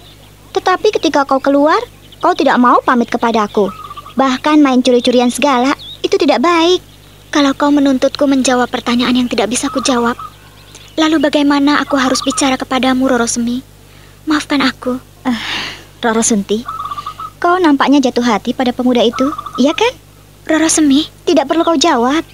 Tetapi 0.57 0.89
ketika 0.97 1.21
kau 1.21 1.37
keluar, 1.37 1.77
kau 2.17 2.33
tidak 2.33 2.57
mau 2.57 2.81
pamit 2.81 3.13
kepadaku. 3.13 3.69
Bahkan 4.17 4.57
main 4.57 4.81
curi-curian 4.81 5.29
segala, 5.29 5.77
itu 6.01 6.17
tidak 6.17 6.41
baik. 6.41 6.81
Kalau 7.29 7.53
kau 7.53 7.69
menuntutku 7.69 8.25
menjawab 8.25 8.73
pertanyaan 8.73 9.13
yang 9.13 9.29
tidak 9.29 9.53
bisa 9.53 9.69
kujawab, 9.69 10.17
lalu 10.97 11.21
bagaimana 11.21 11.77
aku 11.77 11.93
harus 11.93 12.25
bicara 12.25 12.57
kepadamu, 12.57 13.05
Roro 13.05 13.29
Semi? 13.29 13.61
Maafkan 14.25 14.65
aku. 14.65 14.97
Uh, 15.21 15.45
Roro 16.01 16.25
Sunti, 16.25 16.65
kau 17.37 17.61
nampaknya 17.61 18.01
jatuh 18.01 18.25
hati 18.25 18.57
pada 18.57 18.73
pemuda 18.73 19.05
itu, 19.05 19.29
iya 19.61 19.77
kan? 19.77 19.93
Roro 20.49 20.73
Semi, 20.73 21.05
tidak 21.29 21.53
perlu 21.53 21.61
kau 21.61 21.77
jawab. 21.77 22.25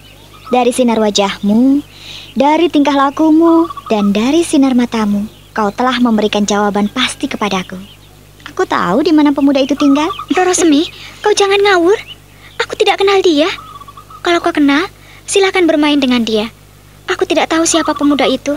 Dari 0.47 0.71
sinar 0.71 0.95
wajahmu, 0.95 1.83
dari 2.31 2.71
tingkah 2.71 2.95
lakumu 2.95 3.67
dan 3.91 4.15
dari 4.15 4.47
sinar 4.47 4.79
matamu, 4.79 5.27
kau 5.51 5.67
telah 5.75 5.99
memberikan 5.99 6.47
jawaban 6.47 6.87
pasti 6.87 7.27
kepadaku. 7.27 7.75
Aku 8.47 8.63
tahu 8.63 9.03
di 9.03 9.11
mana 9.11 9.35
pemuda 9.35 9.59
itu 9.59 9.75
tinggal. 9.75 10.07
Roro 10.31 10.55
Semi, 10.55 10.87
kau 11.19 11.35
jangan 11.35 11.59
ngawur. 11.59 11.99
Aku 12.63 12.79
tidak 12.79 13.03
kenal 13.03 13.19
dia. 13.19 13.51
Kalau 14.23 14.39
kau 14.39 14.55
kenal, 14.55 14.87
silakan 15.27 15.67
bermain 15.67 15.99
dengan 15.99 16.23
dia. 16.23 16.47
Aku 17.11 17.27
tidak 17.27 17.51
tahu 17.51 17.67
siapa 17.67 17.91
pemuda 17.91 18.23
itu. 18.23 18.55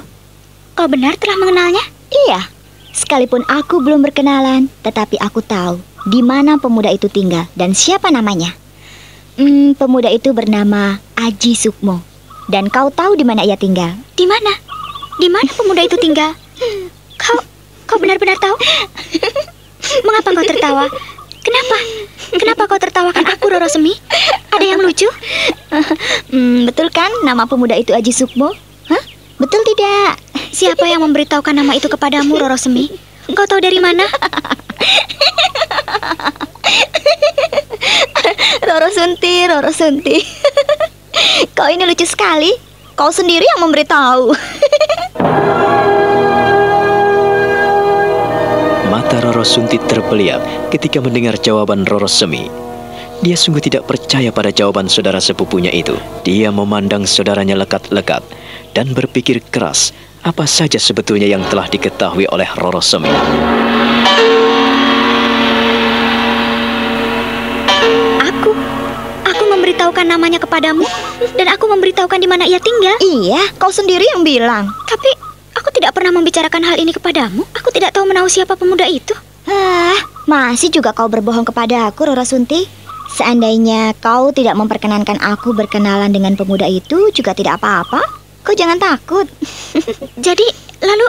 Kau 0.79 0.87
benar 0.87 1.19
telah 1.19 1.43
mengenalnya? 1.43 1.83
Iya. 2.07 2.47
Sekalipun 2.95 3.43
aku 3.51 3.83
belum 3.83 4.07
berkenalan, 4.07 4.71
tetapi 4.87 5.19
aku 5.19 5.43
tahu 5.43 5.83
di 6.07 6.23
mana 6.23 6.55
pemuda 6.63 6.95
itu 6.95 7.11
tinggal 7.11 7.51
dan 7.59 7.75
siapa 7.75 8.15
namanya. 8.15 8.55
Hmm, 9.39 9.79
pemuda 9.79 10.11
itu 10.11 10.35
bernama 10.35 10.99
Aji 11.15 11.55
Sukmo. 11.55 12.03
Dan 12.51 12.67
kau 12.67 12.91
tahu 12.91 13.15
di 13.15 13.23
mana 13.23 13.47
ia 13.47 13.55
tinggal? 13.55 13.95
Di 14.19 14.27
mana? 14.27 14.51
Di 15.23 15.31
mana 15.31 15.47
pemuda 15.55 15.87
itu 15.87 15.95
tinggal? 16.01 16.35
Kau 17.15 17.39
kau 17.87 17.99
benar-benar 18.03 18.35
tahu? 18.43 18.57
Mengapa 20.07 20.35
kau 20.35 20.47
tertawa? 20.47 20.85
Kenapa? 21.41 21.77
Kenapa 22.37 22.63
kau 22.67 22.79
tertawakan 22.79 23.25
aku, 23.27 23.47
Roro 23.49 23.69
Semi? 23.71 23.95
Ada 24.51 24.67
yang 24.67 24.83
lucu? 24.83 25.07
hmm, 26.31 26.67
betul 26.67 26.91
kan 26.91 27.11
nama 27.23 27.47
pemuda 27.47 27.79
itu 27.79 27.95
Aji 27.95 28.11
Sukmo? 28.11 28.51
Hah? 28.91 29.03
Betul 29.39 29.63
tidak? 29.65 30.19
Siapa 30.51 30.91
yang 30.91 31.07
memberitahukan 31.07 31.55
nama 31.55 31.79
itu 31.79 31.87
kepadamu, 31.87 32.35
Roro 32.35 32.59
Semi? 32.59 32.91
Kau 33.31 33.47
tahu 33.47 33.63
dari 33.63 33.79
mana? 33.79 34.05
Roro 38.69 38.89
Sunti, 38.93 39.47
Roro 39.49 39.73
Sunti. 39.73 40.21
Kau 41.57 41.69
ini 41.69 41.87
lucu 41.87 42.07
sekali. 42.07 42.53
Kau 42.95 43.09
sendiri 43.09 43.45
yang 43.45 43.61
memberitahu. 43.65 44.31
Mata 48.93 49.17
Roro 49.25 49.45
Sunti 49.47 49.79
terbeliak 49.81 50.71
ketika 50.75 51.01
mendengar 51.01 51.41
jawaban 51.41 51.89
Roro 51.89 52.11
Semi. 52.11 52.51
Dia 53.21 53.37
sungguh 53.37 53.61
tidak 53.61 53.85
percaya 53.85 54.33
pada 54.33 54.49
jawaban 54.49 54.89
saudara 54.89 55.21
sepupunya 55.21 55.69
itu. 55.73 55.93
Dia 56.25 56.49
memandang 56.49 57.05
saudaranya 57.05 57.53
lekat-lekat 57.53 58.25
dan 58.73 58.97
berpikir 58.97 59.45
keras 59.53 59.93
apa 60.21 60.45
saja 60.45 60.77
sebetulnya 60.77 61.29
yang 61.29 61.45
telah 61.49 61.69
diketahui 61.69 62.29
oleh 62.29 62.49
Roro 62.61 62.81
Semi. 62.81 63.13
Memberitahukan 70.01 70.17
namanya 70.17 70.41
kepadamu 70.41 70.85
dan 71.37 71.47
aku 71.53 71.65
memberitahukan 71.69 72.21
di 72.21 72.29
mana 72.29 72.49
ia 72.49 72.57
tinggal. 72.57 72.97
Iya, 73.05 73.41
kau 73.61 73.69
sendiri 73.69 74.09
yang 74.17 74.25
bilang. 74.25 74.65
Tapi 74.89 75.11
aku 75.53 75.69
tidak 75.77 75.93
pernah 75.93 76.17
membicarakan 76.17 76.63
hal 76.65 76.77
ini 76.81 76.97
kepadamu. 76.97 77.45
Aku 77.53 77.69
tidak 77.69 77.93
tahu 77.93 78.09
menahu 78.09 78.25
siapa 78.25 78.57
pemuda 78.57 78.89
itu. 78.89 79.13
Ah, 79.45 80.01
masih 80.25 80.73
juga 80.73 80.97
kau 80.97 81.05
berbohong 81.05 81.45
kepada 81.45 81.93
aku, 81.93 82.09
Roro 82.09 82.25
Sunti. 82.25 82.65
Seandainya 83.13 83.93
kau 84.01 84.33
tidak 84.33 84.57
memperkenankan 84.57 85.21
aku 85.21 85.53
berkenalan 85.53 86.09
dengan 86.09 86.33
pemuda 86.33 86.65
itu 86.65 87.13
juga 87.13 87.37
tidak 87.37 87.61
apa-apa. 87.61 88.01
Kau 88.41 88.57
jangan 88.57 88.81
takut. 88.81 89.29
Jadi, 90.27 90.47
lalu 90.81 91.07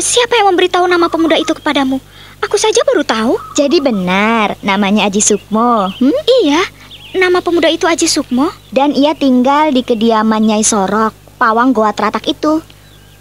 siapa 0.00 0.40
yang 0.40 0.56
memberitahu 0.56 0.88
nama 0.88 1.12
pemuda 1.12 1.36
itu 1.36 1.52
kepadamu? 1.52 2.00
Aku 2.40 2.56
saja 2.56 2.80
baru 2.88 3.04
tahu. 3.04 3.36
Jadi 3.52 3.84
benar, 3.84 4.56
namanya 4.64 5.04
Aji 5.12 5.20
Sukmo. 5.20 5.92
Hmm? 5.92 6.20
Iya, 6.40 6.79
Nama 7.10 7.42
pemuda 7.42 7.66
itu 7.66 7.90
Aji 7.90 8.06
Sukmo 8.06 8.54
dan 8.70 8.94
ia 8.94 9.18
tinggal 9.18 9.74
di 9.74 9.82
kediaman 9.82 10.46
Nyai 10.46 10.62
Sorok, 10.62 11.10
pawang 11.42 11.74
Goa 11.74 11.90
Teratak 11.90 12.22
itu. 12.30 12.62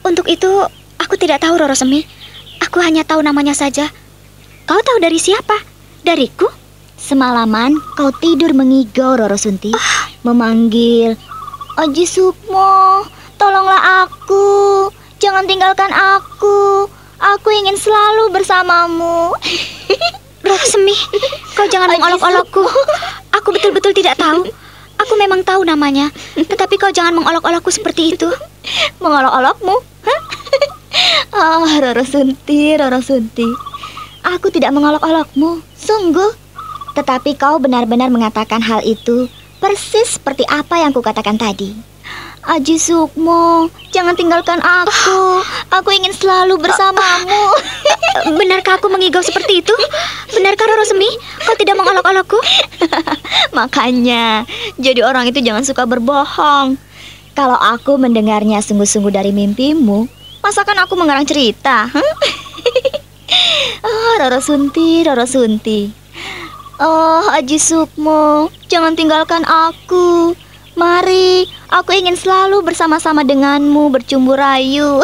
Untuk 0.06 0.30
itu, 0.30 0.46
aku 1.02 1.18
tidak 1.18 1.42
tahu 1.42 1.58
Roro 1.58 1.74
Semi. 1.74 2.06
Aku 2.62 2.78
hanya 2.86 3.02
tahu 3.02 3.26
namanya 3.26 3.58
saja. 3.58 3.90
Kau 4.70 4.78
tahu 4.78 5.02
dari 5.02 5.18
siapa? 5.18 5.58
Dariku? 6.06 6.46
Semalaman 7.02 7.82
kau 7.98 8.14
tidur 8.14 8.54
mengigau 8.54 9.18
Roro 9.18 9.42
Sunti, 9.42 9.74
memanggil, 10.22 11.18
Aji 11.82 12.06
Sukmo, 12.06 13.02
tolonglah 13.42 14.06
aku, 14.06 14.86
jangan 15.18 15.50
tinggalkan 15.50 15.90
aku, 15.90 16.86
aku 17.18 17.50
ingin 17.58 17.74
selalu 17.74 18.38
bersamamu. 18.38 19.34
Semi, 20.44 20.94
kau 21.58 21.66
jangan 21.66 21.90
mengolok-olokku. 21.98 22.64
Aku 23.40 23.50
betul-betul 23.56 23.96
tidak 23.96 24.20
tahu. 24.20 24.46
Aku 25.00 25.14
memang 25.16 25.42
tahu 25.48 25.64
namanya, 25.64 26.12
tetapi 26.36 26.76
kau 26.76 26.92
jangan 26.92 27.16
mengolok-olokku 27.16 27.72
seperti 27.72 28.14
itu. 28.14 28.28
Mengolok-olokmu? 29.00 29.76
Ah, 31.30 31.64
Roro 31.80 32.04
Sunti, 32.04 32.76
Roro 32.76 33.00
Sunti. 33.00 33.48
Aku 34.28 34.52
tidak 34.52 34.76
mengolok-olokmu, 34.76 35.64
sungguh. 35.80 36.32
Tetapi 36.98 37.40
kau 37.40 37.62
benar-benar 37.64 38.12
mengatakan 38.12 38.60
hal 38.60 38.84
itu 38.84 39.32
persis 39.64 40.20
seperti 40.20 40.44
apa 40.52 40.84
yang 40.84 40.92
kukatakan 40.92 41.40
tadi. 41.40 41.72
Aji 42.50 42.82
Sukmo, 42.82 43.68
jangan 43.94 44.16
tinggalkan 44.16 44.58
aku. 44.64 45.44
Aku 45.78 45.90
ingin 45.94 46.16
selalu 46.16 46.58
bersamamu. 46.58 47.54
Benarkah 48.40 48.82
aku 48.82 48.90
mengigau 48.90 49.22
seperti 49.22 49.62
itu? 49.62 49.76
Benarkah 50.34 50.66
Roro 50.66 50.82
Semi, 50.82 51.08
kau 51.46 51.54
tidak 51.54 51.78
mengolok-olokku? 51.78 52.42
Makanya, 53.58 54.50
jadi 54.82 55.06
orang 55.06 55.30
itu 55.30 55.46
jangan 55.46 55.62
suka 55.62 55.86
berbohong. 55.86 56.76
Kalau 57.38 57.56
aku 57.56 58.02
mendengarnya 58.02 58.60
sungguh-sungguh 58.66 59.14
dari 59.14 59.30
mimpimu, 59.30 60.10
masakan 60.42 60.84
aku 60.84 60.98
mengarang 60.98 61.24
cerita? 61.30 61.86
huh? 61.86 62.12
oh, 63.88 64.12
Roro 64.20 64.42
Sunti, 64.42 65.06
Roro 65.06 65.30
Sunti. 65.30 65.86
Oh, 66.82 67.30
Aji 67.30 67.62
Sukmo, 67.62 68.50
jangan 68.66 68.98
tinggalkan 68.98 69.46
aku. 69.46 70.34
Mari, 70.80 71.44
aku 71.68 71.92
ingin 71.92 72.16
selalu 72.16 72.64
bersama-sama 72.64 73.28
denganmu 73.28 73.92
bercumbu 73.92 74.32
rayu. 74.32 75.04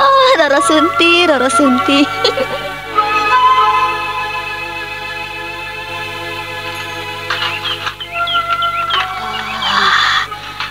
oh, 0.00 0.28
Roro 0.40 0.60
Sunti, 0.64 1.28
Roro 1.28 1.52
Sunti. 1.52 2.00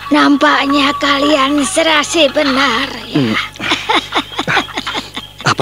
Nampaknya 0.09 0.89
kalian 0.97 1.61
serasi 1.61 2.33
benar 2.33 2.89
ya. 3.13 3.37
Apanya 3.37 4.32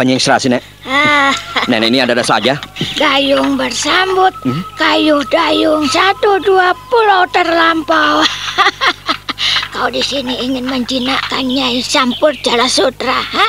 yang 0.07 0.21
serasi, 0.21 0.49
Nek? 0.49 0.63
Ah, 0.85 1.33
Nenek 1.69 1.93
ini 1.93 1.99
ada-ada 2.01 2.25
saja. 2.25 2.57
gayung 2.97 3.57
bersambut, 3.57 4.33
kayu 4.77 5.21
dayung 5.29 5.85
satu 5.89 6.41
dua 6.41 6.73
pulau 6.89 7.25
terlampau. 7.29 8.25
Kau 9.73 9.87
di 9.89 10.03
sini 10.03 10.37
ingin 10.37 10.67
menjinakkan 10.67 11.47
Nyai 11.47 11.81
Sampur 11.81 12.35
Jala 12.45 12.69
Sutra, 12.69 13.23
ha? 13.23 13.47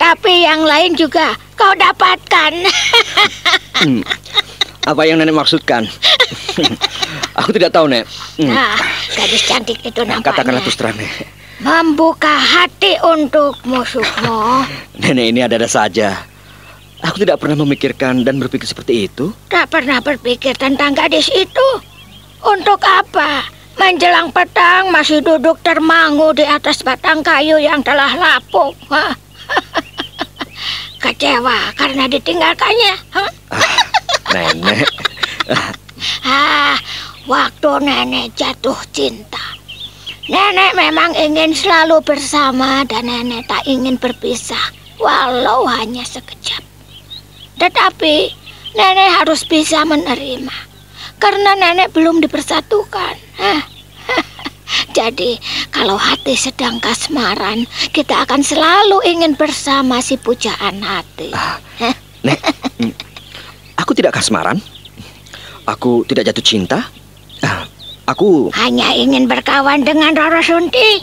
tapi 0.00 0.46
yang 0.46 0.64
lain 0.64 0.96
juga 0.96 1.36
kau 1.54 1.72
dapatkan. 1.76 2.52
Hmm. 3.76 4.00
Apa 4.88 5.04
yang 5.04 5.20
Nenek 5.20 5.36
maksudkan? 5.36 5.84
Aku 7.44 7.52
tidak 7.52 7.76
tahu, 7.76 7.92
Nek. 7.92 8.08
Hmm. 8.40 8.48
Nah, 8.48 8.72
gadis 9.12 9.44
cantik 9.44 9.76
itu 9.84 10.00
nampaknya 10.00 10.32
Katakanlah 10.32 10.62
terus 10.64 10.80
terang, 10.80 10.96
Nek. 10.96 11.35
Membuka 11.60 12.36
hati 12.36 12.96
untukmu, 13.00 13.80
Sukmo. 13.86 14.64
Nenek 15.00 15.26
ini 15.32 15.40
ada-ada 15.44 15.68
saja. 15.68 16.16
Aku 17.04 17.20
tidak 17.20 17.44
pernah 17.44 17.60
memikirkan 17.60 18.24
dan 18.24 18.40
berpikir 18.40 18.64
seperti 18.64 19.06
itu. 19.06 19.30
Tak 19.52 19.68
pernah 19.68 20.00
berpikir 20.00 20.56
tentang 20.56 20.96
gadis 20.96 21.28
itu. 21.28 21.68
Untuk 22.40 22.80
apa? 22.82 23.44
Menjelang 23.76 24.32
petang 24.32 24.88
masih 24.88 25.20
duduk 25.20 25.60
termangu 25.60 26.32
di 26.32 26.42
atas 26.42 26.80
batang 26.80 27.20
kayu 27.20 27.60
yang 27.60 27.84
telah 27.84 28.08
lapuk. 28.16 28.72
Kecewa 31.04 31.76
karena 31.76 32.08
ditinggalkannya. 32.08 32.94
Hah? 33.12 33.30
Nenek. 34.32 34.88
Ah, 36.26 36.76
waktu 37.24 37.80
nenek 37.80 38.36
jatuh 38.36 38.76
cinta. 38.92 39.40
Nenek 40.26 40.74
memang 40.74 41.14
ingin 41.14 41.54
selalu 41.54 42.02
bersama 42.02 42.82
dan 42.82 43.06
nenek 43.06 43.46
tak 43.46 43.62
ingin 43.62 43.94
berpisah, 43.94 44.74
walau 44.98 45.62
hanya 45.70 46.02
sekejap. 46.02 46.66
Tetapi 47.62 48.34
nenek 48.74 49.22
harus 49.22 49.46
bisa 49.46 49.86
menerima, 49.86 50.56
karena 51.22 51.54
nenek 51.54 51.94
belum 51.94 52.18
dipersatukan. 52.18 53.14
Jadi, 54.98 55.38
kalau 55.70 55.94
hati 55.94 56.34
sedang 56.34 56.82
kasmaran, 56.82 57.62
kita 57.94 58.26
akan 58.26 58.42
selalu 58.42 59.06
ingin 59.06 59.38
bersama 59.38 60.02
si 60.02 60.18
pujaan 60.18 60.82
hati. 60.82 61.30
Nek, 62.26 62.38
mm, 62.82 62.92
aku 63.78 63.94
tidak 63.94 64.18
kasmaran. 64.18 64.58
Aku 65.70 66.02
tidak 66.02 66.26
jatuh 66.34 66.42
cinta. 66.42 66.82
Ah, 67.46 67.62
Aku, 68.06 68.54
Hanya 68.54 68.94
ingin 68.94 69.26
berkawan 69.26 69.82
dengan 69.82 70.14
Roro 70.14 70.38
Sunti. 70.38 71.02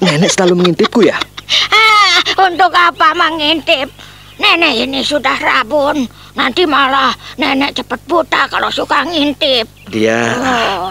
Nenek 0.00 0.32
selalu 0.32 0.64
mengintipku 0.64 1.04
ya. 1.04 1.20
Ah, 1.68 2.16
untuk 2.48 2.72
apa 2.72 3.12
mengintip? 3.12 3.92
Nenek 4.40 4.88
ini 4.88 5.04
sudah 5.04 5.36
rabun. 5.36 6.08
Nanti 6.32 6.64
malah 6.64 7.12
nenek 7.36 7.76
cepat 7.76 8.00
buta 8.08 8.48
kalau 8.48 8.72
suka 8.72 9.04
ngintip. 9.04 9.68
Dia, 9.92 10.40
Oh, 10.40 10.88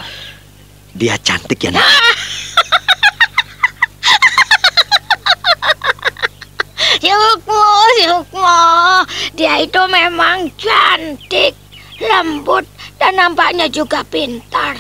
dia 0.93 1.17
cantik 1.17 1.58
ya, 1.58 1.73
Nek. 1.73 1.82
Sukmo, 7.02 7.65
Sukmo. 8.06 8.62
Dia 9.34 9.60
itu 9.60 9.82
memang 9.89 10.47
cantik, 10.56 11.58
lembut, 11.99 12.63
dan 13.04 13.20
nampaknya 13.20 13.68
juga 13.68 14.00
pintar. 14.08 14.80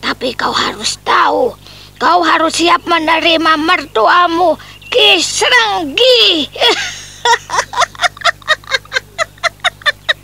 Tapi 0.00 0.32
kau 0.32 0.56
harus 0.56 0.96
tahu, 1.04 1.52
kau 2.00 2.24
harus 2.24 2.56
siap 2.56 2.80
menerima 2.88 3.60
mertuamu, 3.60 4.56
Ki 4.88 5.20
Srenggi. 5.20 6.48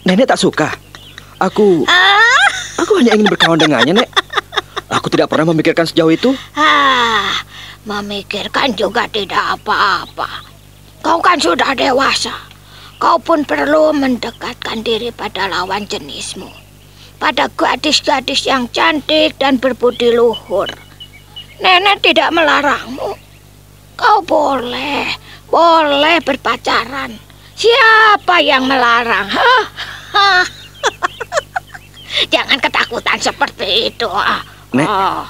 Nenek 0.09 0.25
tak 0.25 0.41
suka. 0.41 0.73
Aku, 1.37 1.85
Ah, 1.85 2.49
aku 2.81 3.05
hanya 3.05 3.13
ingin 3.13 3.29
berkawan 3.29 3.61
dengannya, 3.61 4.01
Nek. 4.01 4.09
Aku 4.89 5.13
tidak 5.13 5.29
pernah 5.29 5.53
memikirkan 5.53 5.85
sejauh 5.85 6.17
itu. 6.17 6.33
Ah, 6.57 7.45
memikirkan 7.85 8.73
juga 8.73 9.05
tidak 9.13 9.61
apa-apa. 9.61 10.49
Kau 11.05 11.21
kan 11.21 11.37
sudah 11.37 11.77
dewasa. 11.77 12.33
Kau 12.97 13.21
pun 13.21 13.45
perlu 13.45 13.93
mendekatkan 13.93 14.81
diri 14.81 15.13
pada 15.13 15.45
lawan 15.45 15.85
jenismu. 15.85 16.64
Pada 17.25 17.49
gadis-gadis 17.57 18.45
yang 18.45 18.69
cantik 18.69 19.41
dan 19.41 19.57
berbudi 19.57 20.13
luhur. 20.13 20.69
Nenek 21.57 22.05
tidak 22.05 22.29
melarangmu. 22.37 23.17
Kau 23.97 24.21
boleh, 24.21 25.09
boleh 25.49 26.21
berpacaran. 26.21 27.17
Siapa 27.57 28.45
yang 28.45 28.69
melarang? 28.69 29.25
Hah? 29.25 29.65
Hah? 30.13 30.45
Jangan 32.37 32.61
ketakutan 32.61 33.17
seperti 33.17 33.89
itu. 33.89 34.05
ah. 34.05 34.45
Nek. 34.77 34.85
Oh. 34.85 35.25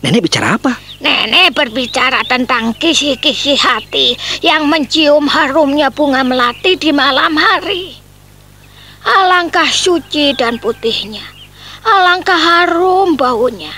Nenek 0.00 0.32
bicara 0.32 0.56
apa? 0.56 0.80
Nenek 1.04 1.52
berbicara 1.52 2.24
tentang 2.24 2.72
kisi-kisi 2.72 3.52
hati 3.52 4.16
yang 4.40 4.64
mencium 4.64 5.28
harumnya 5.28 5.92
bunga 5.92 6.24
melati 6.24 6.80
di 6.80 6.88
malam 6.88 7.36
hari. 7.36 7.97
Alangkah 9.08 9.72
suci 9.72 10.36
dan 10.36 10.60
putihnya. 10.60 11.24
Alangkah 11.80 12.36
harum 12.36 13.16
baunya. 13.16 13.72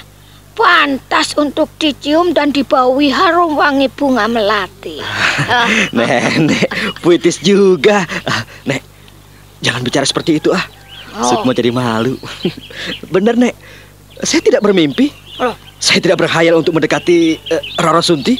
Pantas 0.59 1.38
untuk 1.38 1.71
dicium 1.79 2.35
dan 2.35 2.51
dibaui 2.51 3.14
harum 3.14 3.55
wangi 3.55 3.87
bunga 3.87 4.27
melati. 4.27 4.99
Nenek, 5.97 6.66
puitis 7.01 7.38
juga. 7.38 8.03
Ah, 8.27 8.43
Nek, 8.66 8.83
jangan 9.62 9.87
bicara 9.87 10.03
seperti 10.03 10.43
itu 10.43 10.51
ah. 10.51 10.66
Oh. 11.16 11.27
Sukmo 11.27 11.55
jadi 11.55 11.71
malu. 11.71 12.19
Benar, 13.14 13.38
Nek. 13.38 13.55
Saya 14.27 14.43
tidak 14.43 14.66
bermimpi. 14.66 15.14
Loh. 15.38 15.55
Saya 15.81 16.03
tidak 16.03 16.27
berkhayal 16.27 16.61
untuk 16.61 16.77
mendekati 16.77 17.40
eh, 17.40 17.62
Roro 17.81 18.05
Sunti. 18.05 18.37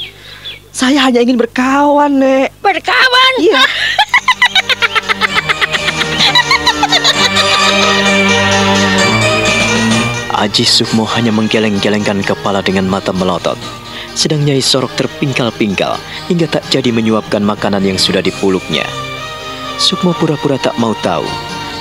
Saya 0.71 1.07
hanya 1.07 1.23
ingin 1.23 1.39
berkawan, 1.39 2.21
Nek. 2.21 2.53
berkawan. 2.61 3.33
Iya. 3.39 3.63
Aji 10.41 10.65
Sukmo 10.65 11.05
hanya 11.05 11.29
menggeleng-gelengkan 11.29 12.25
kepala 12.25 12.65
dengan 12.65 12.89
mata 12.89 13.13
melotot. 13.13 13.61
sedang 14.11 14.43
Nyai 14.43 14.59
Sorok 14.59 14.91
terpingkal-pingkal 14.99 15.95
hingga 16.27 16.47
tak 16.49 16.67
jadi 16.67 16.91
menyuapkan 16.91 17.39
makanan 17.43 17.83
yang 17.85 17.99
sudah 17.99 18.19
dipuluknya. 18.19 18.83
Sukmo 19.79 20.13
pura-pura 20.13 20.59
tak 20.61 20.75
mau 20.77 20.93
tahu, 21.01 21.25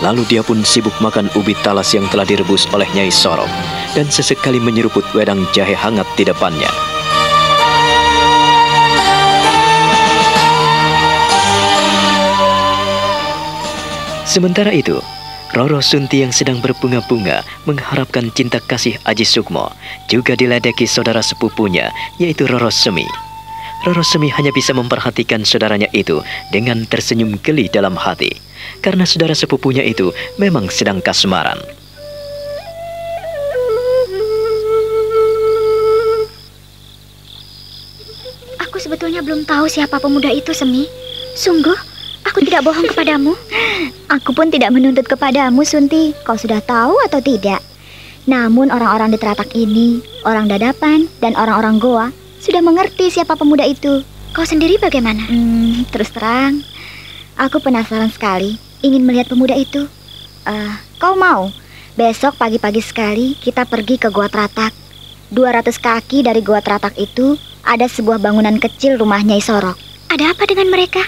lalu 0.00 0.24
dia 0.30 0.40
pun 0.40 0.62
sibuk 0.64 0.94
makan 1.04 1.28
ubi 1.36 1.52
talas 1.60 1.92
yang 1.92 2.06
telah 2.08 2.24
direbus 2.24 2.64
oleh 2.72 2.88
Nyai 2.96 3.12
Sorok 3.12 3.50
dan 3.92 4.08
sesekali 4.08 4.62
menyeruput 4.62 5.04
wedang 5.12 5.44
jahe 5.52 5.74
hangat 5.74 6.06
di 6.14 6.24
depannya. 6.24 6.70
Sementara 14.30 14.70
itu, 14.70 15.02
Roro 15.50 15.82
Sunti 15.82 16.22
yang 16.22 16.30
sedang 16.30 16.62
berbunga-bunga 16.62 17.42
mengharapkan 17.66 18.30
cinta 18.30 18.62
kasih 18.62 18.94
Aji 19.02 19.26
Sukmo 19.26 19.66
juga 20.06 20.38
diledeki 20.38 20.86
saudara 20.86 21.18
sepupunya 21.26 21.90
yaitu 22.22 22.46
Roro 22.46 22.70
Semi. 22.70 23.02
Roro 23.82 24.06
Semi 24.06 24.30
hanya 24.30 24.54
bisa 24.54 24.70
memperhatikan 24.70 25.42
saudaranya 25.42 25.90
itu 25.90 26.22
dengan 26.54 26.86
tersenyum 26.86 27.34
geli 27.42 27.66
dalam 27.66 27.98
hati 27.98 28.30
karena 28.78 29.02
saudara 29.02 29.34
sepupunya 29.34 29.82
itu 29.82 30.14
memang 30.38 30.70
sedang 30.70 31.02
kasmaran. 31.02 31.58
Aku 38.70 38.78
sebetulnya 38.78 39.18
belum 39.18 39.42
tahu 39.50 39.66
siapa 39.66 39.98
pemuda 39.98 40.30
itu, 40.30 40.54
Semi. 40.54 40.86
Sungguh, 41.34 41.74
aku 42.26 42.44
tidak 42.44 42.66
bohong 42.66 42.86
kepadamu. 42.90 43.32
Aku 44.10 44.34
pun 44.34 44.50
tidak 44.50 44.74
menuntut 44.74 45.06
kepadamu, 45.06 45.62
Sunti. 45.62 46.12
Kau 46.26 46.36
sudah 46.36 46.58
tahu 46.64 46.96
atau 47.06 47.22
tidak? 47.22 47.62
Namun 48.28 48.68
orang-orang 48.68 49.14
di 49.14 49.18
teratak 49.18 49.50
ini, 49.56 50.04
orang 50.28 50.46
dadapan, 50.46 51.08
dan 51.24 51.32
orang-orang 51.34 51.80
goa 51.80 52.08
sudah 52.40 52.60
mengerti 52.64 53.12
siapa 53.12 53.36
pemuda 53.36 53.64
itu. 53.64 54.04
Kau 54.30 54.46
sendiri 54.46 54.78
bagaimana? 54.78 55.26
Hmm, 55.26 55.82
terus 55.90 56.14
terang, 56.14 56.62
aku 57.34 57.58
penasaran 57.58 58.12
sekali 58.12 58.56
ingin 58.80 59.04
melihat 59.04 59.28
pemuda 59.32 59.56
itu. 59.56 59.88
Eh, 60.48 60.74
kau 60.96 61.16
mau? 61.16 61.52
Besok 61.98 62.40
pagi-pagi 62.40 62.80
sekali 62.80 63.36
kita 63.36 63.68
pergi 63.68 64.00
ke 64.00 64.08
Gua 64.08 64.30
Teratak. 64.30 64.72
200 65.30 65.76
kaki 65.76 66.24
dari 66.24 66.40
Gua 66.40 66.64
Teratak 66.64 66.96
itu 66.96 67.36
ada 67.60 67.86
sebuah 67.86 68.18
bangunan 68.18 68.56
kecil 68.56 68.96
rumah 68.96 69.20
Nyai 69.20 69.42
Sorok. 69.42 69.76
Ada 70.08 70.32
apa 70.32 70.42
dengan 70.48 70.72
mereka? 70.72 71.04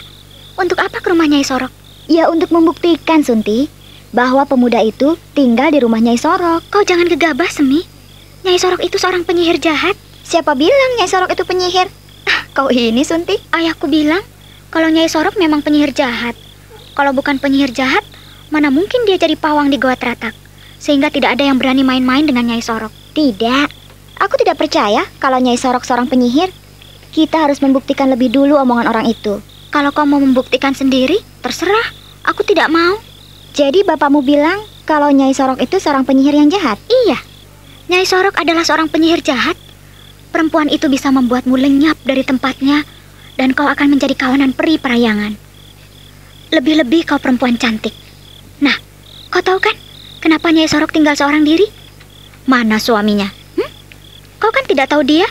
Untuk 0.60 0.76
apa 0.84 1.00
ke 1.00 1.08
rumah 1.08 1.24
Nyai 1.24 1.44
Sorok? 1.44 1.72
Ya 2.12 2.28
untuk 2.28 2.52
membuktikan 2.52 3.24
Sunti 3.24 3.72
bahwa 4.12 4.44
pemuda 4.44 4.84
itu 4.84 5.16
tinggal 5.32 5.72
di 5.72 5.80
rumah 5.80 5.96
Nyai 5.96 6.20
Sorok. 6.20 6.60
Kau 6.68 6.84
jangan 6.84 7.08
gegabah, 7.08 7.48
Semi. 7.48 7.80
Nyai 8.44 8.60
Sorok 8.60 8.84
itu 8.84 9.00
seorang 9.00 9.24
penyihir 9.24 9.56
jahat. 9.56 9.96
Siapa 10.22 10.52
bilang 10.52 10.90
Nyai 11.00 11.08
Sorok 11.08 11.32
itu 11.32 11.42
penyihir? 11.48 11.88
Ah, 12.28 12.44
Kau 12.52 12.68
ini 12.68 13.00
Sunti? 13.00 13.40
Ayahku 13.48 13.88
bilang 13.88 14.20
kalau 14.68 14.92
Nyai 14.92 15.08
Sorok 15.08 15.40
memang 15.40 15.64
penyihir 15.64 15.96
jahat. 15.96 16.36
Kalau 16.92 17.16
bukan 17.16 17.40
penyihir 17.40 17.72
jahat, 17.72 18.04
mana 18.52 18.68
mungkin 18.68 19.08
dia 19.08 19.16
jadi 19.16 19.36
pawang 19.40 19.72
di 19.72 19.80
Goa 19.80 19.96
Teratak? 19.96 20.36
Sehingga 20.76 21.08
tidak 21.08 21.40
ada 21.40 21.48
yang 21.48 21.56
berani 21.56 21.80
main-main 21.80 22.28
dengan 22.28 22.44
Nyai 22.52 22.60
Sorok. 22.60 22.92
Tidak. 23.16 23.68
Aku 24.20 24.34
tidak 24.36 24.60
percaya 24.60 25.08
kalau 25.16 25.40
Nyai 25.40 25.56
Sorok 25.56 25.88
seorang 25.88 26.12
penyihir. 26.12 26.52
Kita 27.12 27.48
harus 27.48 27.60
membuktikan 27.64 28.12
lebih 28.12 28.32
dulu 28.32 28.56
omongan 28.60 28.88
orang 28.88 29.08
itu. 29.08 29.40
Kalau 29.72 29.88
kau 29.88 30.04
mau 30.04 30.20
membuktikan 30.20 30.76
sendiri, 30.76 31.16
terserah. 31.40 31.96
Aku 32.28 32.44
tidak 32.44 32.68
mau. 32.68 33.00
Jadi 33.56 33.80
bapakmu 33.88 34.20
bilang 34.20 34.60
kalau 34.84 35.08
Nyai 35.08 35.32
Sorok 35.32 35.64
itu 35.64 35.80
seorang 35.80 36.04
penyihir 36.04 36.36
yang 36.36 36.52
jahat? 36.52 36.76
Iya, 36.84 37.16
Nyai 37.88 38.04
Sorok 38.04 38.36
adalah 38.36 38.68
seorang 38.68 38.92
penyihir 38.92 39.24
jahat. 39.24 39.56
Perempuan 40.28 40.68
itu 40.68 40.92
bisa 40.92 41.08
membuatmu 41.08 41.56
lenyap 41.56 41.96
dari 42.04 42.20
tempatnya 42.20 42.84
dan 43.40 43.56
kau 43.56 43.64
akan 43.64 43.96
menjadi 43.96 44.12
kawanan 44.12 44.52
peri 44.52 44.76
perayangan. 44.76 45.40
Lebih-lebih 46.52 47.08
kau 47.08 47.16
perempuan 47.16 47.56
cantik. 47.56 47.96
Nah, 48.60 48.76
kau 49.32 49.40
tahu 49.40 49.56
kan 49.56 49.76
kenapa 50.20 50.52
Nyai 50.52 50.68
Sorok 50.68 50.92
tinggal 50.92 51.16
seorang 51.16 51.48
diri? 51.48 51.64
Mana 52.44 52.76
suaminya? 52.76 53.32
Hmm? 53.56 53.70
Kau 54.36 54.52
kan 54.52 54.68
tidak 54.68 54.92
tahu 54.92 55.00
dia? 55.00 55.24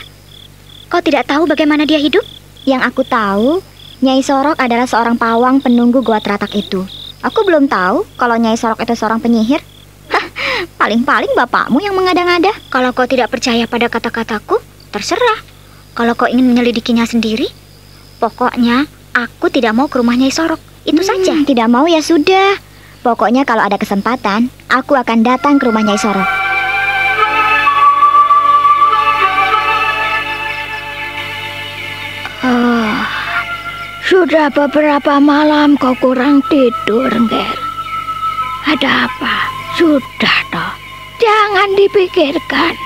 Kau 0.90 0.98
tidak 0.98 1.30
tahu 1.30 1.46
bagaimana 1.46 1.86
dia 1.86 2.02
hidup? 2.02 2.26
Yang 2.66 2.82
aku 2.90 3.02
tahu, 3.06 3.71
Nyai 4.02 4.18
Sorok 4.18 4.58
adalah 4.58 4.82
seorang 4.82 5.14
pawang 5.14 5.62
penunggu 5.62 6.02
Gua 6.02 6.18
Teratak 6.18 6.50
itu. 6.58 6.82
Aku 7.22 7.46
belum 7.46 7.70
tahu 7.70 8.02
kalau 8.18 8.34
Nyai 8.34 8.58
Sorok 8.58 8.82
itu 8.82 8.98
seorang 8.98 9.22
penyihir. 9.22 9.62
Hah, 10.10 10.26
paling-paling 10.74 11.30
bapakmu 11.38 11.78
yang 11.78 11.94
mengada-ngada. 11.94 12.50
Kalau 12.66 12.90
kau 12.90 13.06
tidak 13.06 13.30
percaya 13.30 13.62
pada 13.70 13.86
kata-kataku, 13.86 14.58
terserah. 14.90 15.38
Kalau 15.94 16.18
kau 16.18 16.26
ingin 16.26 16.50
menyelidikinya 16.50 17.06
sendiri, 17.06 17.46
pokoknya 18.18 18.90
aku 19.14 19.54
tidak 19.54 19.70
mau 19.70 19.86
ke 19.86 20.02
rumah 20.02 20.18
Nyai 20.18 20.34
Sorok. 20.34 20.58
Itu 20.82 21.06
saja. 21.06 21.38
Hmm, 21.38 21.46
tidak 21.46 21.70
mau 21.70 21.86
ya 21.86 22.02
sudah. 22.02 22.58
Pokoknya 23.06 23.46
kalau 23.46 23.62
ada 23.62 23.78
kesempatan, 23.78 24.50
aku 24.66 24.98
akan 24.98 25.22
datang 25.22 25.62
ke 25.62 25.70
rumah 25.70 25.86
Nyai 25.86 26.02
Sorok. 26.02 26.51
Sudah 34.12 34.52
beberapa 34.52 35.16
malam 35.16 35.72
kau 35.80 35.96
kurang 35.96 36.44
tidur, 36.52 37.08
Nger. 37.08 37.56
Ada 38.68 39.08
apa? 39.08 39.36
Sudah 39.80 40.38
toh. 40.52 40.72
Jangan 41.16 41.72
dipikirkan. 41.72 42.76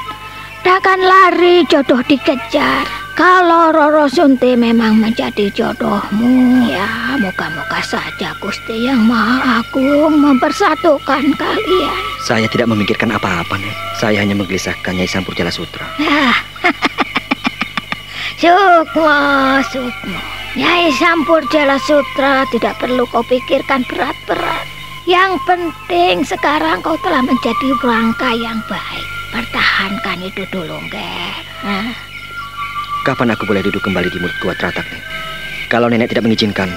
Takkan 0.63 1.03
lari 1.03 1.67
jodoh 1.67 1.99
dikejar. 2.07 2.87
Kalau 3.19 3.75
Roro 3.75 4.07
Sunti 4.07 4.55
memang 4.55 5.03
menjadi 5.03 5.51
jodohmu, 5.51 6.63
ya 6.71 7.19
moga-moga 7.19 7.83
saja 7.83 8.31
Gusti 8.39 8.87
yang 8.87 9.03
Maha 9.11 9.67
Agung 9.67 10.23
mempersatukan 10.23 11.35
kalian. 11.35 12.03
Saya 12.23 12.47
tidak 12.47 12.71
memikirkan 12.71 13.11
apa-apa, 13.11 13.59
Nek. 13.59 13.75
Saya 13.99 14.23
hanya 14.23 14.39
menggelisahkan 14.39 14.95
Nyai 14.95 15.11
Sampur 15.11 15.35
Jala 15.35 15.51
Sutra. 15.51 15.91
Nah, 15.99 16.39
Sukmo, 18.41 19.11
Sukmo. 19.75 20.46
Nyai 20.57 20.89
Sampur 20.97 21.45
Jala 21.53 21.77
Sutra 21.85 22.49
tidak 22.49 22.81
perlu 22.81 23.05
kau 23.13 23.21
pikirkan 23.21 23.85
berat-berat. 23.93 24.65
Yang 25.05 25.37
penting 25.45 26.25
sekarang 26.25 26.81
kau 26.81 26.97
telah 27.05 27.21
menjadi 27.21 27.69
rangka 27.85 28.33
yang 28.33 28.57
baik. 28.65 29.07
Pertahankan 29.37 30.25
itu 30.25 30.49
dulu, 30.49 30.81
Nger. 30.89 31.37
Hah? 31.61 31.93
Kapan 33.05 33.37
aku 33.37 33.45
boleh 33.45 33.61
duduk 33.69 33.85
kembali 33.85 34.09
di 34.09 34.17
mulut 34.17 34.33
gua 34.41 34.57
teratak, 34.57 34.89
Nek? 34.89 35.05
Kalau 35.69 35.93
nenek 35.93 36.09
tidak 36.09 36.25
mengizinkan, 36.25 36.73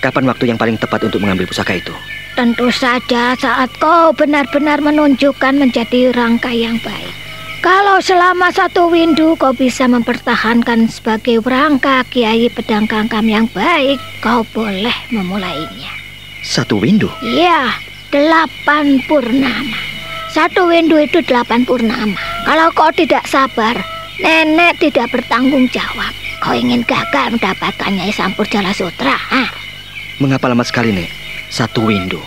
kapan 0.00 0.24
waktu 0.24 0.48
yang 0.48 0.56
paling 0.56 0.80
tepat 0.80 1.04
untuk 1.04 1.20
mengambil 1.20 1.44
pusaka 1.44 1.76
itu? 1.76 1.92
Tentu 2.32 2.72
saja 2.72 3.36
saat 3.36 3.68
kau 3.76 4.16
benar-benar 4.16 4.80
menunjukkan 4.80 5.60
menjadi 5.60 6.16
rangka 6.16 6.48
yang 6.48 6.80
baik. 6.80 7.21
Kalau 7.62 8.02
selama 8.02 8.50
satu 8.50 8.90
windu 8.90 9.38
kau 9.38 9.54
bisa 9.54 9.86
mempertahankan 9.86 10.90
sebagai 10.90 11.38
rangka 11.46 12.02
Kiai 12.10 12.50
Pedang 12.50 12.90
Kangkam 12.90 13.22
yang 13.30 13.46
baik, 13.54 14.02
kau 14.18 14.42
boleh 14.50 14.90
memulainya. 15.14 15.94
Satu 16.42 16.82
windu? 16.82 17.06
Iya, 17.22 17.70
delapan 18.10 18.98
purnama. 19.06 19.78
Satu 20.34 20.74
windu 20.74 20.98
itu 20.98 21.22
delapan 21.22 21.62
purnama. 21.62 22.18
Kalau 22.42 22.74
kau 22.74 22.90
tidak 22.90 23.22
sabar, 23.30 23.78
nenek 24.18 24.82
tidak 24.82 25.14
bertanggung 25.14 25.70
jawab. 25.70 26.10
Kau 26.42 26.58
ingin 26.58 26.82
gagal 26.82 27.38
mendapatkan 27.38 27.94
Nyai 27.94 28.10
Sampur 28.10 28.42
Jala 28.50 28.74
Sutra, 28.74 29.14
ah? 29.14 29.46
Mengapa 30.18 30.50
lama 30.50 30.66
sekali, 30.66 30.90
Nek? 30.90 31.14
Satu 31.46 31.86
windu. 31.86 32.18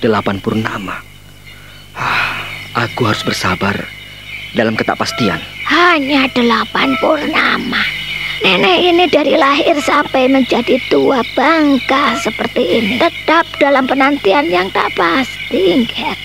Delapan 0.00 0.40
purnama. 0.40 1.04
Ah, 1.92 2.40
aku 2.72 3.04
harus 3.04 3.20
bersabar 3.20 3.95
dalam 4.56 4.72
ketakpastian. 4.72 5.36
Hanya 5.68 6.24
delapan 6.32 6.96
purnama. 6.96 7.84
Nenek 8.40 8.78
ini 8.84 9.04
dari 9.08 9.36
lahir 9.36 9.76
sampai 9.80 10.28
menjadi 10.28 10.76
tua 10.88 11.20
bangka 11.36 12.20
seperti 12.20 12.80
ini 12.80 12.96
tetap 13.00 13.44
dalam 13.60 13.84
penantian 13.84 14.48
yang 14.48 14.68
tak 14.72 14.92
pasti, 14.96 15.84
Nger. 15.84 16.16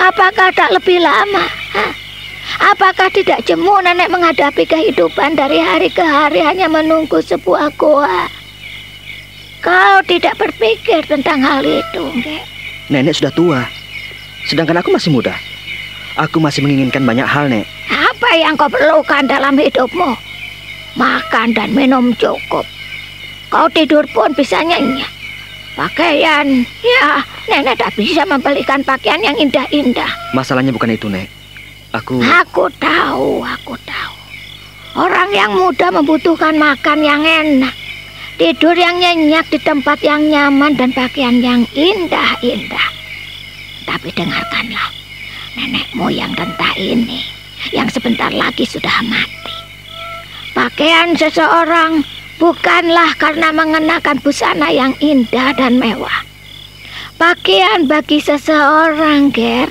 Apakah 0.00 0.48
tak 0.56 0.72
lebih 0.72 1.04
lama? 1.04 1.44
Hah? 1.76 1.92
Apakah 2.72 3.12
tidak 3.12 3.44
jemu 3.44 3.84
nenek 3.84 4.08
menghadapi 4.08 4.64
kehidupan 4.64 5.36
dari 5.36 5.60
hari 5.60 5.92
ke 5.92 6.02
hari 6.02 6.40
hanya 6.40 6.72
menunggu 6.72 7.20
sebuah 7.20 7.68
goa? 7.76 8.39
Kau 9.60 10.00
tidak 10.08 10.40
berpikir 10.40 11.04
tentang 11.04 11.44
hal 11.44 11.60
itu, 11.60 12.02
Nger. 12.16 12.44
Nenek 12.90 13.14
sudah 13.16 13.32
tua, 13.36 13.60
sedangkan 14.48 14.80
aku 14.80 14.90
masih 14.90 15.12
muda. 15.12 15.36
Aku 16.16 16.42
masih 16.42 16.64
menginginkan 16.64 17.04
banyak 17.04 17.28
hal, 17.28 17.46
Nek. 17.46 17.68
Apa 17.88 18.30
yang 18.36 18.56
kau 18.56 18.68
perlukan 18.72 19.24
dalam 19.28 19.54
hidupmu? 19.56 20.16
Makan 20.98 21.54
dan 21.54 21.70
minum 21.70 22.10
cukup. 22.16 22.66
Kau 23.52 23.68
tidur 23.70 24.02
pun 24.10 24.32
bisa 24.34 24.64
nyenyak. 24.64 25.08
Pakaian, 25.78 26.66
ya 26.82 27.22
nenek 27.46 27.78
tak 27.78 27.94
bisa 27.94 28.26
membelikan 28.26 28.82
pakaian 28.82 29.22
yang 29.22 29.38
indah-indah. 29.38 30.10
Masalahnya 30.34 30.74
bukan 30.74 30.92
itu, 30.92 31.06
Nek. 31.06 31.30
Aku... 31.94 32.18
Aku 32.22 32.64
tahu, 32.78 33.42
aku 33.42 33.74
tahu. 33.86 34.14
Orang 34.98 35.30
yang 35.30 35.54
muda 35.54 35.94
membutuhkan 35.94 36.58
makan 36.58 36.98
yang 37.06 37.22
enak, 37.22 37.74
tidur 38.40 38.72
yang 38.72 38.96
nyenyak 38.96 39.52
di 39.52 39.60
tempat 39.60 40.00
yang 40.00 40.24
nyaman 40.32 40.72
dan 40.72 40.96
pakaian 40.96 41.44
yang 41.44 41.68
indah-indah. 41.76 42.88
Tapi 43.84 44.08
dengarkanlah, 44.16 44.88
nenek 45.60 45.84
moyang 45.92 46.32
renta 46.32 46.72
ini 46.80 47.20
yang 47.76 47.84
sebentar 47.92 48.32
lagi 48.32 48.64
sudah 48.64 49.04
mati. 49.04 49.56
Pakaian 50.56 51.12
seseorang 51.20 52.00
bukanlah 52.40 53.12
karena 53.20 53.52
mengenakan 53.52 54.16
busana 54.24 54.72
yang 54.72 54.96
indah 55.04 55.52
dan 55.52 55.76
mewah. 55.76 56.24
Pakaian 57.20 57.84
bagi 57.84 58.24
seseorang, 58.24 59.28
Ger, 59.36 59.68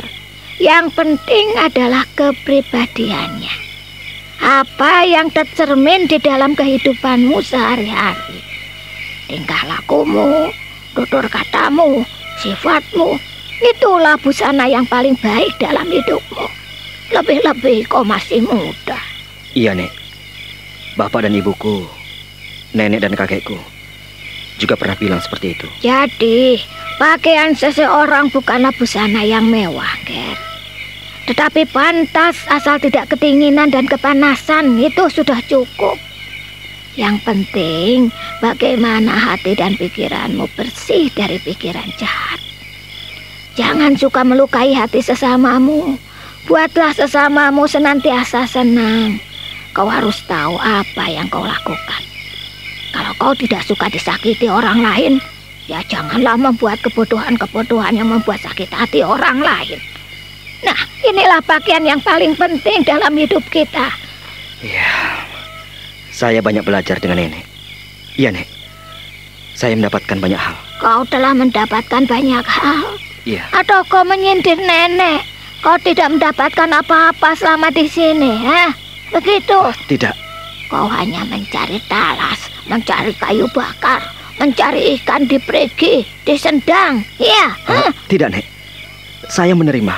yang 0.62 0.93
penting 0.93 1.58
adalah 1.58 2.05
kepribadiannya. 2.13 3.65
Apa 4.45 5.10
yang 5.10 5.34
tercermin 5.34 6.05
di 6.05 6.21
dalam 6.21 6.53
kehidupanmu 6.53 7.41
sehari-hari. 7.41 8.48
Tingkah 9.29 9.61
lakumu, 9.69 10.49
tutur 10.97 11.21
katamu, 11.29 12.01
sifatmu, 12.41 13.21
itulah 13.61 14.17
busana 14.17 14.65
yang 14.65 14.89
paling 14.89 15.13
baik 15.21 15.53
dalam 15.61 15.85
hidupmu. 15.85 16.49
Lebih-lebih 17.13 17.85
kau 17.85 18.01
masih 18.01 18.41
muda. 18.41 18.97
Iya, 19.53 19.77
Nek. 19.77 19.93
Bapak 20.97 21.29
dan 21.29 21.37
ibuku 21.37 21.85
nenek 22.73 23.01
dan 23.01 23.13
kakekku 23.17 23.57
juga 24.59 24.75
pernah 24.75 24.97
bilang 24.99 25.21
seperti 25.23 25.55
itu. 25.55 25.67
Jadi, 25.79 26.59
pakaian 26.99 27.55
seseorang 27.55 28.27
bukanlah 28.27 28.75
busana 28.75 29.23
yang 29.23 29.47
mewah, 29.47 29.95
Ger. 30.03 30.35
Tetapi 31.31 31.69
pantas 31.69 32.43
asal 32.51 32.81
tidak 32.81 33.13
ketinginan 33.15 33.71
dan 33.71 33.87
kepanasan 33.87 34.75
itu 34.75 35.07
sudah 35.07 35.39
cukup. 35.47 35.95
Yang 36.99 37.23
penting 37.23 38.12
bagaimana 38.43 39.15
hati 39.15 39.55
dan 39.55 39.79
pikiranmu 39.79 40.51
bersih 40.59 41.07
dari 41.15 41.39
pikiran 41.39 41.88
jahat. 41.95 42.43
Jangan 43.55 43.95
suka 43.95 44.27
melukai 44.27 44.75
hati 44.75 44.99
sesamamu. 44.99 45.95
Buatlah 46.43 46.91
sesamamu 46.91 47.63
senantiasa 47.71 48.43
senang. 48.51 49.15
Kau 49.71 49.88
harus 49.88 50.19
tahu 50.27 50.59
apa 50.59 51.07
yang 51.07 51.31
kau 51.31 51.47
lakukan. 51.47 52.03
Kalau 52.91 53.15
kau 53.15 53.31
tidak 53.31 53.63
suka 53.63 53.88
disakiti 53.88 54.51
orang 54.51 54.83
lain, 54.83 55.13
ya 55.71 55.79
janganlah 55.88 56.35
membuat 56.35 56.83
kebodohan-kebodohan 56.83 57.95
yang 57.95 58.12
membuat 58.12 58.43
sakit 58.43 58.67
hati 58.75 59.07
orang 59.07 59.39
lain. 59.39 59.79
Nah, 60.67 60.79
inilah 61.07 61.39
pakaian 61.47 61.85
yang 61.88 62.03
paling 62.03 62.35
penting 62.35 62.83
dalam 62.83 63.15
hidup 63.15 63.45
kita. 63.47 63.88
Iya, 64.59 64.91
saya 66.19 66.43
banyak 66.43 66.67
belajar 66.67 66.99
dengan 66.99 67.23
nenek. 67.23 67.47
Iya, 68.19 68.36
Nek. 68.36 68.43
Saya 69.55 69.79
mendapatkan 69.79 70.19
banyak 70.19 70.36
hal. 70.36 70.55
Kau 70.84 71.08
telah 71.08 71.32
mendapatkan 71.32 72.03
banyak 72.03 72.43
hal. 72.43 72.99
Iya. 73.23 73.47
Atau 73.55 73.88
kau 73.88 74.03
menyindir 74.03 74.60
nenek? 74.60 75.23
Kau 75.63 75.79
tidak 75.79 76.12
mendapatkan 76.12 76.67
apa-apa 76.75 77.39
selama 77.39 77.71
di 77.71 77.88
sini, 77.88 78.43
ha? 78.43 78.75
Begitu. 79.15 79.55
Oh, 79.55 79.71
tidak. 79.88 80.12
Kau 80.67 80.91
hanya 80.91 81.23
mencari 81.23 81.79
talas, 81.88 82.51
mencari 82.67 83.15
kayu 83.15 83.47
bakar, 83.55 84.03
mencari 84.43 84.99
ikan 84.99 85.23
di 85.23 85.39
perigi, 85.39 86.03
di 86.27 86.36
sendang. 86.36 86.99
Iya. 87.15 87.47
Uh, 87.63 87.91
tidak, 88.12 88.36
Nek. 88.36 88.45
Saya 89.32 89.55
menerima. 89.55 89.95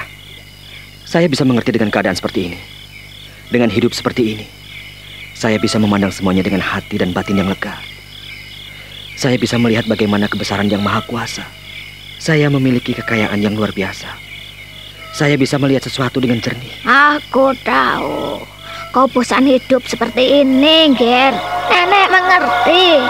Saya 1.01 1.25
bisa 1.25 1.41
mengerti 1.41 1.73
dengan 1.73 1.89
keadaan 1.89 2.17
seperti 2.17 2.53
ini. 2.53 2.59
Dengan 3.49 3.73
hidup 3.73 3.93
seperti 3.93 4.37
ini. 4.37 4.60
Saya 5.41 5.57
bisa 5.57 5.81
memandang 5.81 6.13
semuanya 6.13 6.45
dengan 6.45 6.61
hati 6.61 7.01
dan 7.01 7.17
batin 7.17 7.41
yang 7.41 7.49
lega. 7.49 7.73
Saya 9.17 9.41
bisa 9.41 9.57
melihat 9.57 9.89
bagaimana 9.89 10.29
kebesaran 10.29 10.69
yang 10.69 10.85
maha 10.85 11.01
kuasa. 11.09 11.41
Saya 12.21 12.45
memiliki 12.53 12.93
kekayaan 12.93 13.41
yang 13.41 13.57
luar 13.57 13.73
biasa. 13.73 14.05
Saya 15.17 15.41
bisa 15.41 15.57
melihat 15.57 15.81
sesuatu 15.81 16.21
dengan 16.21 16.37
jernih. 16.37 16.85
Aku 16.85 17.57
tahu. 17.65 18.45
Kau 18.93 19.09
bosan 19.09 19.49
hidup 19.49 19.81
seperti 19.89 20.45
ini, 20.45 20.93
Ger. 20.93 21.33
Nenek 21.73 22.05
mengerti. 22.13 23.01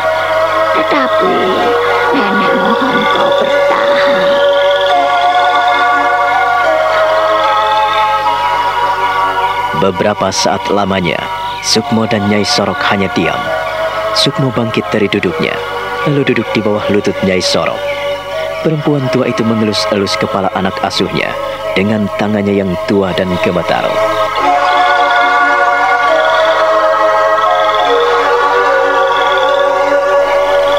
Tetapi 0.79 1.35
nenek 2.15 2.53
mohon 2.63 2.97
kau 3.11 3.29
bertahan. 3.43 4.15
Beberapa 9.83 10.31
saat 10.31 10.63
lamanya, 10.71 11.19
Sukmo 11.61 12.09
dan 12.09 12.25
Nyai 12.25 12.41
Sorok 12.41 12.81
hanya 12.89 13.05
diam. 13.13 13.37
Sukmo 14.17 14.49
bangkit 14.49 14.81
dari 14.89 15.05
duduknya, 15.05 15.53
lalu 16.09 16.33
duduk 16.33 16.49
di 16.57 16.59
bawah 16.59 16.81
lutut 16.89 17.13
Nyai 17.21 17.37
Sorok. 17.37 17.77
Perempuan 18.65 19.05
tua 19.13 19.29
itu 19.29 19.45
mengelus-elus 19.45 20.17
kepala 20.17 20.49
anak 20.57 20.73
asuhnya 20.81 21.29
dengan 21.77 22.09
tangannya 22.17 22.65
yang 22.65 22.73
tua 22.89 23.13
dan 23.13 23.29
gemetar. 23.45 23.85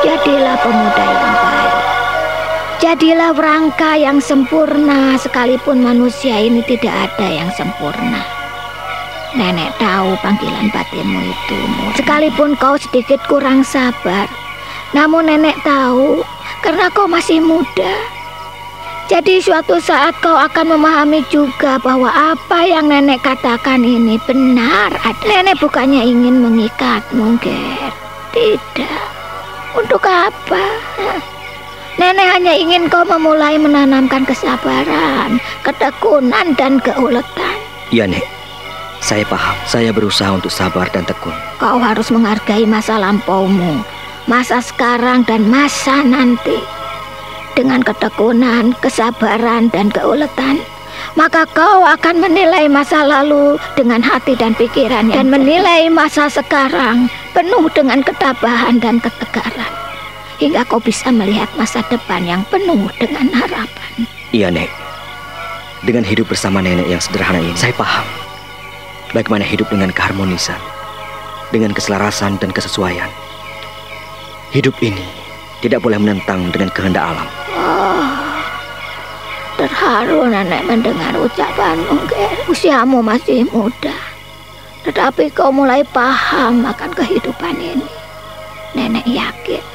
Jadilah 0.03 0.57
pemuda 0.67 1.07
yang 1.07 1.35
baik. 1.39 1.75
Jadilah 2.83 3.31
rangka 3.39 3.95
yang 3.95 4.19
sempurna 4.19 5.15
sekalipun 5.15 5.79
manusia 5.79 6.43
ini 6.43 6.59
tidak 6.67 6.91
ada 7.15 7.31
yang 7.31 7.51
sempurna. 7.55 8.42
Nenek 9.33 9.73
tahu 9.81 10.13
panggilan 10.21 10.69
batinmu 10.69 11.21
itu. 11.25 11.61
Sekalipun 11.97 12.53
kau 12.61 12.77
sedikit 12.77 13.17
kurang 13.25 13.65
sabar, 13.65 14.29
namun 14.93 15.25
nenek 15.25 15.57
tahu 15.65 16.21
karena 16.61 16.93
kau 16.93 17.09
masih 17.09 17.41
muda. 17.41 17.97
Jadi 19.09 19.41
suatu 19.41 19.81
saat 19.81 20.17
kau 20.21 20.37
akan 20.37 20.77
memahami 20.77 21.25
juga 21.33 21.81
bahwa 21.81 22.13
apa 22.13 22.65
yang 22.65 22.93
nenek 22.93 23.25
katakan 23.25 23.81
ini 23.81 24.21
benar. 24.25 24.93
Nenek 25.25 25.61
bukannya 25.61 26.05
ingin 26.05 26.41
mengikatmu, 26.41 27.37
Ger. 27.41 27.93
Tidak. 28.33 29.01
Untuk 29.77 30.05
apa? 30.05 30.65
Nenek 31.97 32.29
hanya 32.37 32.53
ingin 32.57 32.89
kau 32.89 33.05
memulai 33.05 33.57
menanamkan 33.57 34.25
kesabaran, 34.25 35.41
ketekunan, 35.65 36.57
dan 36.57 36.81
keuletan. 36.81 37.57
Iya, 37.93 38.09
Nek. 38.09 38.42
Saya 39.03 39.27
paham. 39.27 39.59
Saya 39.67 39.91
berusaha 39.91 40.31
untuk 40.31 40.55
sabar 40.55 40.87
dan 40.95 41.03
tekun. 41.03 41.35
Kau 41.59 41.83
harus 41.83 42.07
menghargai 42.15 42.63
masa 42.63 43.03
lampaumu, 43.03 43.83
masa 44.31 44.63
sekarang, 44.63 45.27
dan 45.27 45.43
masa 45.51 46.07
nanti. 46.07 46.63
Dengan 47.59 47.83
ketekunan, 47.83 48.73
kesabaran, 48.79 49.69
dan 49.75 49.91
keuletan, 49.91 50.63
maka 51.19 51.45
kau 51.51 51.83
akan 51.83 52.23
menilai 52.23 52.71
masa 52.71 53.03
lalu 53.03 53.59
dengan 53.75 54.01
hati 54.01 54.39
dan 54.39 54.55
pikiran 54.55 55.11
dan 55.11 55.29
menilai 55.29 55.91
masa 55.91 56.31
sekarang 56.31 57.11
penuh 57.35 57.67
dengan 57.75 58.07
ketabahan 58.07 58.79
dan 58.79 59.03
ketegaran. 59.03 59.73
Hingga 60.39 60.63
kau 60.71 60.79
bisa 60.79 61.11
melihat 61.11 61.51
masa 61.59 61.83
depan 61.91 62.23
yang 62.23 62.43
penuh 62.49 62.87
dengan 62.97 63.29
harapan. 63.35 63.91
Iya, 64.31 64.49
Nek. 64.49 64.71
Dengan 65.83 66.07
hidup 66.07 66.31
bersama 66.31 66.63
nenek 66.63 66.87
yang 66.87 67.03
sederhana 67.03 67.43
ini, 67.43 67.59
saya 67.59 67.75
paham 67.75 68.07
bagaimana 69.13 69.45
hidup 69.45 69.69
dengan 69.73 69.93
keharmonisan, 69.93 70.59
dengan 71.53 71.73
keselarasan 71.73 72.37
dan 72.41 72.53
kesesuaian. 72.53 73.09
Hidup 74.53 74.77
ini 74.85 75.05
tidak 75.65 75.81
boleh 75.81 75.97
menentang 75.97 76.53
dengan 76.53 76.69
kehendak 76.73 77.05
alam. 77.05 77.29
Oh, 77.57 78.05
terharu 79.57 80.29
nenek 80.29 80.65
mendengar 80.69 81.17
ucapanmu, 81.17 82.09
Ger. 82.09 82.37
Usiamu 82.49 83.01
masih 83.01 83.49
muda. 83.49 83.97
Tetapi 84.83 85.31
kau 85.31 85.55
mulai 85.55 85.87
paham 85.95 86.67
akan 86.67 86.91
kehidupan 86.93 87.55
ini. 87.57 87.89
Nenek 88.75 89.07
yakin 89.07 89.73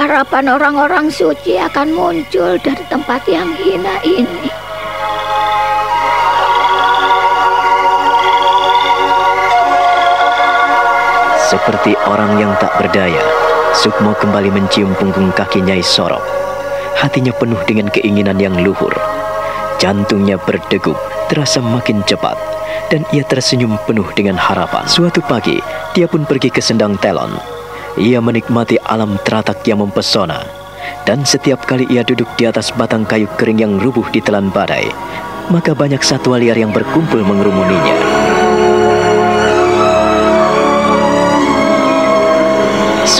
harapan 0.00 0.48
orang-orang 0.48 1.12
suci 1.12 1.60
akan 1.60 1.92
muncul 1.92 2.56
dari 2.64 2.84
tempat 2.88 3.20
yang 3.28 3.52
hina 3.52 4.00
ini. 4.00 4.48
Seperti 11.50 11.98
orang 12.06 12.38
yang 12.38 12.54
tak 12.62 12.70
berdaya, 12.78 13.18
Sukmo 13.74 14.14
kembali 14.14 14.54
mencium 14.54 14.94
punggung 14.94 15.34
kaki 15.34 15.58
Nyai 15.66 15.82
Sorok. 15.82 16.22
Hatinya 16.94 17.34
penuh 17.34 17.58
dengan 17.66 17.90
keinginan 17.90 18.38
yang 18.38 18.54
luhur. 18.62 18.94
Jantungnya 19.82 20.38
berdegup, 20.38 20.94
terasa 21.26 21.58
makin 21.58 22.06
cepat, 22.06 22.38
dan 22.86 23.02
ia 23.10 23.26
tersenyum 23.26 23.74
penuh 23.82 24.06
dengan 24.14 24.38
harapan. 24.38 24.86
Suatu 24.86 25.18
pagi, 25.26 25.58
dia 25.90 26.06
pun 26.06 26.22
pergi 26.22 26.54
ke 26.54 26.62
Sendang 26.62 26.94
Telon. 27.02 27.34
Ia 27.98 28.22
menikmati 28.22 28.78
alam 28.86 29.18
teratak 29.26 29.66
yang 29.66 29.82
mempesona. 29.82 30.46
Dan 31.02 31.26
setiap 31.26 31.66
kali 31.66 31.82
ia 31.90 32.06
duduk 32.06 32.30
di 32.38 32.46
atas 32.46 32.70
batang 32.70 33.02
kayu 33.02 33.26
kering 33.34 33.58
yang 33.58 33.74
rubuh 33.82 34.06
di 34.14 34.22
telan 34.22 34.54
badai, 34.54 34.86
maka 35.50 35.74
banyak 35.74 35.98
satwa 35.98 36.38
liar 36.38 36.54
yang 36.54 36.70
berkumpul 36.70 37.18
mengerumuninya. 37.26 38.09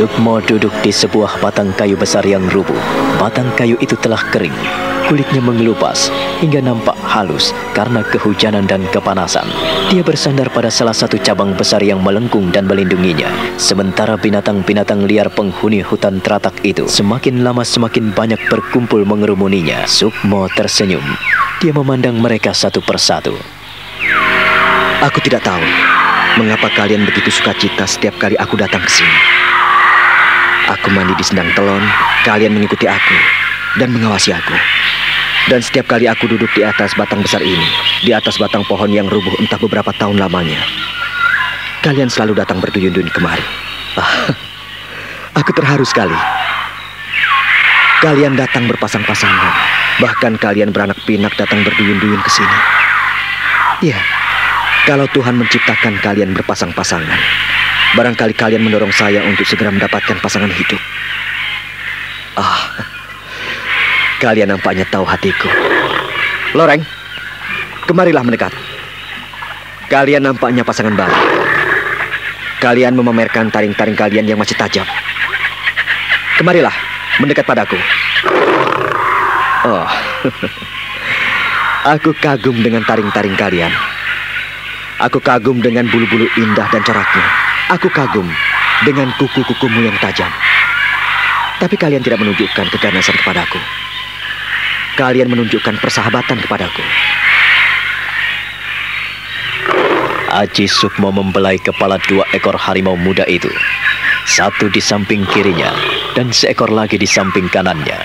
Sukmo 0.00 0.40
duduk 0.40 0.72
di 0.80 0.88
sebuah 0.88 1.44
batang 1.44 1.76
kayu 1.76 1.92
besar 1.92 2.24
yang 2.24 2.40
rubuh. 2.48 2.80
Batang 3.20 3.52
kayu 3.52 3.76
itu 3.84 3.92
telah 4.00 4.24
kering, 4.32 4.56
kulitnya 5.04 5.44
mengelupas 5.44 6.08
hingga 6.40 6.64
nampak 6.64 6.96
halus 7.04 7.52
karena 7.76 8.00
kehujanan 8.08 8.64
dan 8.64 8.80
kepanasan. 8.96 9.44
Dia 9.92 10.00
bersandar 10.00 10.48
pada 10.56 10.72
salah 10.72 10.96
satu 10.96 11.20
cabang 11.20 11.52
besar 11.52 11.84
yang 11.84 12.00
melengkung 12.00 12.48
dan 12.48 12.64
melindunginya. 12.64 13.28
Sementara 13.60 14.16
binatang-binatang 14.16 15.04
liar 15.04 15.28
penghuni 15.28 15.84
hutan 15.84 16.24
teratak 16.24 16.56
itu 16.64 16.88
semakin 16.88 17.44
lama 17.44 17.60
semakin 17.60 18.16
banyak 18.16 18.40
berkumpul 18.48 19.04
mengerumuninya. 19.04 19.84
Sukmo 19.84 20.48
tersenyum. 20.56 21.04
Dia 21.60 21.76
memandang 21.76 22.16
mereka 22.16 22.56
satu 22.56 22.80
persatu. 22.80 23.36
Aku 25.04 25.20
tidak 25.20 25.44
tahu 25.44 25.60
mengapa 26.40 26.72
kalian 26.72 27.04
begitu 27.04 27.28
suka 27.28 27.52
cita 27.52 27.84
setiap 27.84 28.16
kali 28.16 28.40
aku 28.40 28.56
datang 28.56 28.80
ke 28.80 28.88
sini. 28.88 29.40
Aku 30.70 30.86
mandi 30.94 31.18
di 31.18 31.24
sendang 31.26 31.50
telon, 31.58 31.82
kalian 32.22 32.54
mengikuti 32.54 32.86
aku 32.86 33.16
dan 33.82 33.90
mengawasi 33.90 34.30
aku. 34.30 34.54
Dan 35.50 35.58
setiap 35.58 35.90
kali 35.90 36.06
aku 36.06 36.30
duduk 36.30 36.46
di 36.54 36.62
atas 36.62 36.94
batang 36.94 37.26
besar 37.26 37.42
ini, 37.42 37.66
di 38.06 38.14
atas 38.14 38.38
batang 38.38 38.62
pohon 38.70 38.86
yang 38.86 39.10
rubuh 39.10 39.34
entah 39.42 39.58
beberapa 39.58 39.90
tahun 39.98 40.22
lamanya, 40.22 40.62
kalian 41.82 42.06
selalu 42.06 42.38
datang 42.38 42.62
berduyun-duyun 42.62 43.10
kemari. 43.10 43.42
Ah, 43.98 44.30
aku 45.42 45.50
terharu 45.58 45.82
sekali. 45.82 46.14
Kalian 47.98 48.38
datang 48.38 48.70
berpasang-pasangan, 48.70 49.52
bahkan 49.98 50.38
kalian 50.38 50.70
beranak 50.70 51.02
pinak 51.02 51.34
datang 51.34 51.66
berduyun-duyun 51.66 52.22
ke 52.22 52.30
sini. 52.30 52.58
Ya, 53.90 53.98
kalau 54.88 55.06
Tuhan 55.10 55.36
menciptakan 55.36 56.00
kalian 56.00 56.32
berpasang-pasangan, 56.36 57.20
barangkali 57.98 58.32
kalian 58.36 58.62
mendorong 58.64 58.92
saya 58.94 59.24
untuk 59.26 59.44
segera 59.44 59.72
mendapatkan 59.72 60.16
pasangan 60.20 60.50
hidup. 60.50 60.80
Ah, 62.38 62.70
Kalian 64.20 64.52
nampaknya 64.52 64.84
tahu 64.84 65.08
hatiku. 65.08 65.48
Loreng, 66.52 66.84
kemarilah 67.88 68.20
mendekat. 68.20 68.52
Kalian 69.88 70.28
nampaknya 70.28 70.60
pasangan 70.60 70.92
baru. 70.92 71.16
Kalian 72.60 72.92
memamerkan 73.00 73.48
taring-taring 73.48 73.96
kalian 73.96 74.28
yang 74.28 74.36
masih 74.36 74.52
tajam. 74.60 74.84
Kemarilah, 76.36 76.76
mendekat 77.16 77.48
padaku. 77.48 77.80
Oh, 79.64 79.88
aku 81.96 82.12
kagum 82.20 82.60
dengan 82.60 82.84
taring-taring 82.84 83.40
kalian. 83.40 83.72
Aku 85.08 85.18
kagum 85.20 85.64
dengan 85.64 85.88
bulu-bulu 85.88 86.28
indah 86.36 86.68
dan 86.68 86.84
coraknya. 86.84 87.26
Aku 87.72 87.88
kagum 87.88 88.28
dengan 88.84 89.08
kuku-kukumu 89.16 89.80
yang 89.88 89.96
tajam. 90.00 90.28
Tapi 91.56 91.76
kalian 91.76 92.04
tidak 92.04 92.20
menunjukkan 92.20 92.66
keganasan 92.72 93.16
kepadaku 93.20 93.60
kalian 95.00 95.32
menunjukkan 95.32 95.80
persahabatan 95.80 96.44
kepadaku. 96.44 96.84
Aji 100.30 100.68
Sukmo 100.68 101.08
membelai 101.08 101.56
kepala 101.56 101.96
dua 102.04 102.28
ekor 102.36 102.54
harimau 102.54 103.00
muda 103.00 103.24
itu. 103.24 103.48
Satu 104.28 104.68
di 104.68 104.78
samping 104.78 105.24
kirinya 105.32 105.72
dan 106.12 106.30
seekor 106.30 106.68
lagi 106.68 107.00
di 107.00 107.08
samping 107.08 107.48
kanannya. 107.48 107.98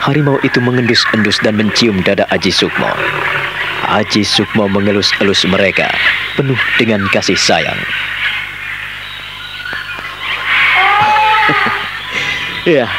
Harimau 0.00 0.40
itu 0.42 0.58
mengendus-endus 0.58 1.38
dan 1.44 1.60
mencium 1.60 2.00
dada 2.00 2.24
Aji 2.32 2.50
Sukmo. 2.50 2.88
Aji 3.84 4.24
Sukmo 4.24 4.64
mengelus-elus 4.66 5.44
mereka 5.44 5.92
penuh 6.34 6.58
dengan 6.80 7.04
kasih 7.12 7.36
sayang. 7.36 7.78
Ya, 12.66 12.90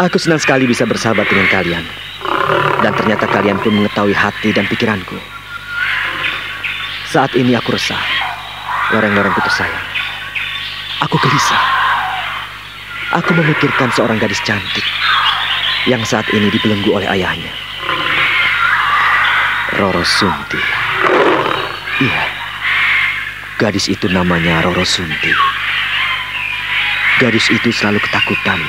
aku 0.00 0.16
senang 0.16 0.40
sekali 0.40 0.64
bisa 0.64 0.88
bersahabat 0.88 1.28
dengan 1.28 1.44
kalian. 1.52 1.84
Dan 2.80 2.96
ternyata 2.96 3.28
kalian 3.28 3.60
pun 3.60 3.76
mengetahui 3.76 4.16
hati 4.16 4.56
dan 4.56 4.64
pikiranku. 4.64 5.20
Saat 7.12 7.36
ini 7.36 7.52
aku 7.52 7.76
resah. 7.76 8.00
Loreng-lorengku 8.96 9.36
tersayang. 9.44 9.84
Aku 11.04 11.20
gelisah. 11.20 11.62
Aku 13.20 13.36
memikirkan 13.36 13.92
seorang 13.92 14.16
gadis 14.16 14.40
cantik 14.48 14.86
yang 15.84 16.00
saat 16.00 16.24
ini 16.32 16.48
dibelenggu 16.48 16.88
oleh 16.94 17.08
ayahnya. 17.10 17.52
Roro 19.80 20.04
Sunti. 20.04 20.60
Iya, 22.04 22.24
gadis 23.56 23.88
itu 23.88 24.12
namanya 24.12 24.60
Roro 24.60 24.84
Sunti. 24.84 25.32
Gadis 27.16 27.48
itu 27.48 27.72
selalu 27.72 27.96
ketakutan 28.04 28.60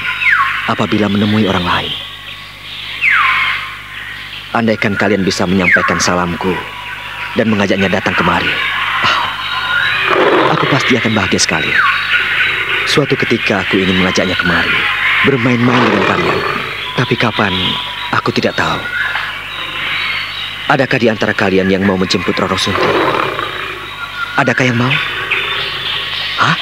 apabila 0.72 1.12
menemui 1.12 1.52
orang 1.52 1.68
lain. 1.68 1.94
Andaikan 4.56 4.96
kalian 4.96 5.28
bisa 5.28 5.44
menyampaikan 5.44 6.00
salamku 6.00 6.56
dan 7.36 7.52
mengajaknya 7.52 7.92
datang 7.92 8.16
kemari. 8.16 8.56
Aku 10.56 10.64
pasti 10.72 10.96
akan 10.96 11.12
bahagia 11.12 11.44
sekali. 11.44 11.76
Suatu 12.88 13.20
ketika 13.20 13.68
aku 13.68 13.84
ingin 13.84 14.00
mengajaknya 14.00 14.40
kemari, 14.40 14.80
bermain-main 15.28 15.84
dengan 15.92 16.08
kalian. 16.08 16.40
Tapi 16.96 17.20
kapan, 17.20 17.52
aku 18.16 18.32
tidak 18.32 18.56
tahu. 18.56 19.01
Adakah 20.72 21.04
di 21.04 21.12
antara 21.12 21.36
kalian 21.36 21.68
yang 21.68 21.84
mau 21.84 22.00
menjemput 22.00 22.32
Roro 22.32 22.56
Sunti? 22.56 22.88
Adakah 24.40 24.64
yang 24.64 24.80
mau? 24.80 24.94
Hah? 26.40 26.56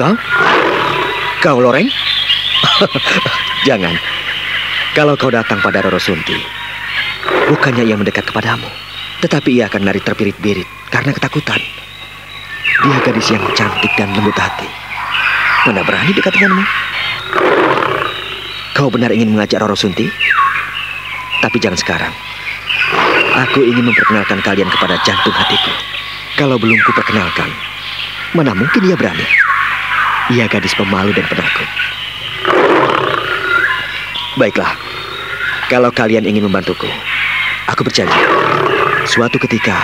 Kau? 0.00 0.16
Kau, 1.44 1.60
Loreng? 1.60 1.92
Jangan. 3.68 3.92
Kalau 4.96 5.12
kau 5.20 5.28
datang 5.28 5.60
pada 5.60 5.84
Roro 5.84 6.00
Sunti, 6.00 6.40
bukannya 7.52 7.84
ia 7.84 8.00
mendekat 8.00 8.24
kepadamu, 8.32 8.64
tetapi 9.20 9.60
ia 9.60 9.68
akan 9.68 9.84
lari 9.84 10.00
terpirit-pirit 10.00 10.64
karena 10.88 11.12
ketakutan. 11.12 11.60
Dia 12.80 12.96
gadis 13.04 13.28
yang 13.28 13.44
cantik 13.52 13.92
dan 14.00 14.08
lembut 14.16 14.40
hati. 14.40 14.72
Mana 15.68 15.84
berani 15.84 16.16
dekat 16.16 16.32
denganmu? 16.32 16.64
Kau 18.72 18.88
benar 18.88 19.12
ingin 19.12 19.36
mengajak 19.36 19.60
Roro 19.60 19.76
Sunti? 19.76 20.08
Tapi 21.44 21.60
jangan 21.60 21.76
sekarang. 21.76 22.29
Aku 23.30 23.62
ingin 23.62 23.86
memperkenalkan 23.86 24.42
kalian 24.42 24.66
kepada 24.66 24.98
jantung 25.06 25.30
hatiku. 25.30 25.70
Kalau 26.34 26.58
belum 26.58 26.78
kuperkenalkan, 26.82 27.46
mana 28.34 28.50
mungkin 28.58 28.82
ia 28.82 28.98
berani? 28.98 29.22
Ia 30.34 30.50
gadis 30.50 30.74
pemalu 30.74 31.14
dan 31.14 31.26
penakut. 31.30 31.68
Baiklah, 34.34 34.74
kalau 35.70 35.94
kalian 35.94 36.26
ingin 36.26 36.46
membantuku, 36.46 36.90
aku 37.70 37.86
berjanji. 37.86 38.18
Suatu 39.06 39.38
ketika, 39.38 39.78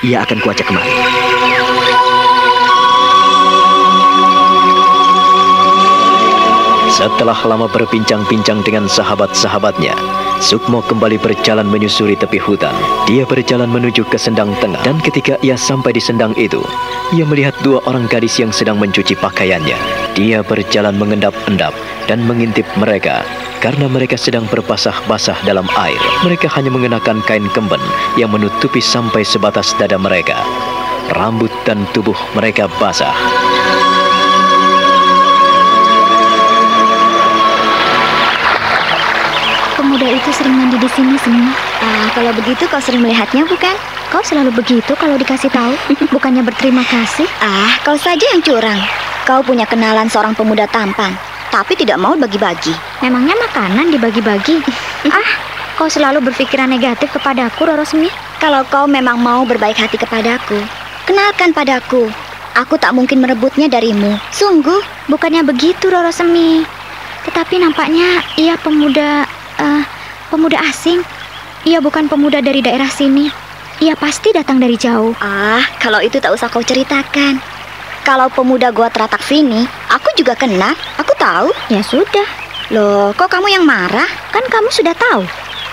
ia 0.00 0.24
akan 0.24 0.40
kuajak 0.40 0.64
kemari. 0.68 0.92
Setelah 6.96 7.36
lama 7.44 7.68
berbincang-bincang 7.68 8.64
dengan 8.64 8.88
sahabat-sahabatnya, 8.88 9.92
Sukmo 10.36 10.84
kembali 10.84 11.16
berjalan 11.16 11.64
menyusuri 11.64 12.12
tepi 12.12 12.36
hutan. 12.36 12.76
Dia 13.08 13.24
berjalan 13.24 13.72
menuju 13.72 14.04
ke 14.04 14.20
sendang 14.20 14.52
tengah 14.60 14.78
dan 14.84 15.00
ketika 15.00 15.40
ia 15.40 15.56
sampai 15.56 15.96
di 15.96 16.02
sendang 16.02 16.36
itu, 16.36 16.60
ia 17.16 17.24
melihat 17.24 17.56
dua 17.64 17.80
orang 17.88 18.04
gadis 18.04 18.36
yang 18.36 18.52
sedang 18.52 18.76
mencuci 18.76 19.16
pakaiannya. 19.16 19.76
Dia 20.12 20.44
berjalan 20.44 21.00
mengendap-endap 21.00 21.72
dan 22.04 22.20
mengintip 22.28 22.68
mereka 22.76 23.24
karena 23.64 23.88
mereka 23.88 24.20
sedang 24.20 24.44
berbasah-basah 24.52 25.40
dalam 25.48 25.64
air. 25.80 25.98
Mereka 26.20 26.52
hanya 26.52 26.68
mengenakan 26.68 27.24
kain 27.24 27.48
kemben 27.56 27.80
yang 28.20 28.28
menutupi 28.28 28.84
sampai 28.84 29.24
sebatas 29.24 29.72
dada 29.80 29.96
mereka. 29.96 30.36
Rambut 31.16 31.50
dan 31.64 31.88
tubuh 31.96 32.16
mereka 32.36 32.68
basah. 32.76 33.14
Itu 40.16 40.30
sering 40.32 40.56
mandi 40.56 40.80
di 40.80 40.88
sini 40.88 41.20
semua. 41.20 41.52
Ah, 41.84 42.08
kalau 42.16 42.32
begitu 42.32 42.64
kau 42.72 42.80
sering 42.80 43.04
melihatnya 43.04 43.44
bukan? 43.44 43.76
Kau 44.08 44.24
selalu 44.24 44.56
begitu 44.56 44.96
kalau 44.96 45.20
dikasih 45.20 45.52
tahu, 45.52 45.76
bukannya 46.14 46.40
berterima 46.40 46.82
kasih. 46.88 47.28
Ah, 47.44 47.76
kau 47.84 47.94
saja 48.00 48.24
yang 48.32 48.40
curang. 48.40 48.80
Kau 49.28 49.44
punya 49.44 49.68
kenalan 49.68 50.08
seorang 50.08 50.32
pemuda 50.32 50.64
tampan 50.70 51.12
tapi 51.56 51.72
tidak 51.78 51.96
mau 51.96 52.12
bagi-bagi. 52.18 52.76
Memangnya 53.00 53.32
makanan 53.38 53.88
dibagi-bagi? 53.88 54.60
ah, 55.16 55.28
kau 55.80 55.88
selalu 55.88 56.20
berpikiran 56.28 56.68
negatif 56.68 57.08
kepadaku, 57.16 57.64
Roro 57.64 57.88
Semi. 57.88 58.12
Kalau 58.36 58.60
kau 58.68 58.84
memang 58.84 59.16
mau 59.16 59.48
berbaik 59.48 59.80
hati 59.80 59.96
kepadaku, 59.96 60.60
kenalkan 61.08 61.56
padaku. 61.56 62.12
Aku 62.56 62.76
tak 62.80 62.92
mungkin 62.96 63.20
merebutnya 63.20 63.68
darimu. 63.68 64.16
Sungguh, 64.32 64.80
bukannya 65.08 65.44
begitu, 65.44 65.88
Roro 65.88 66.12
Semi. 66.12 66.64
Tetapi 67.24 67.56
nampaknya 67.56 68.20
ia 68.36 68.60
pemuda 68.60 69.24
eh, 69.56 69.82
pemuda 70.28 70.58
asing. 70.66 71.02
Ia 71.66 71.82
bukan 71.82 72.06
pemuda 72.06 72.38
dari 72.38 72.62
daerah 72.62 72.88
sini. 72.90 73.28
Ia 73.82 73.92
pasti 73.98 74.32
datang 74.32 74.62
dari 74.62 74.78
jauh. 74.78 75.12
Ah, 75.20 75.60
kalau 75.82 76.00
itu 76.00 76.16
tak 76.22 76.32
usah 76.32 76.48
kau 76.48 76.64
ceritakan. 76.64 77.42
Kalau 78.06 78.30
pemuda 78.30 78.70
gua 78.70 78.86
teratak 78.86 79.20
sini, 79.26 79.66
aku 79.90 80.14
juga 80.14 80.38
kenal. 80.38 80.72
Aku 80.96 81.12
tahu. 81.18 81.50
Ya 81.68 81.82
sudah, 81.82 82.24
Loh, 82.74 83.14
kok 83.14 83.30
kamu 83.30 83.46
yang 83.54 83.62
marah? 83.62 84.10
kan 84.34 84.42
kamu 84.42 84.68
sudah 84.74 84.90
tahu. 84.98 85.22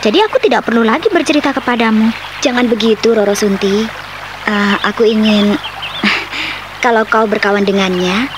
Jadi 0.05 0.21
aku 0.21 0.37
tidak 0.37 0.61
perlu 0.69 0.85
lagi 0.85 1.09
bercerita 1.09 1.49
kepadamu. 1.49 2.13
Jangan 2.45 2.69
begitu, 2.69 3.17
Roro 3.17 3.33
Sunti. 3.33 3.87
Ah, 4.45 4.77
aku 4.85 5.01
ingin... 5.07 5.57
Kalau 6.83 7.01
kau 7.07 7.25
berkawan 7.25 7.65
dengannya, 7.65 8.29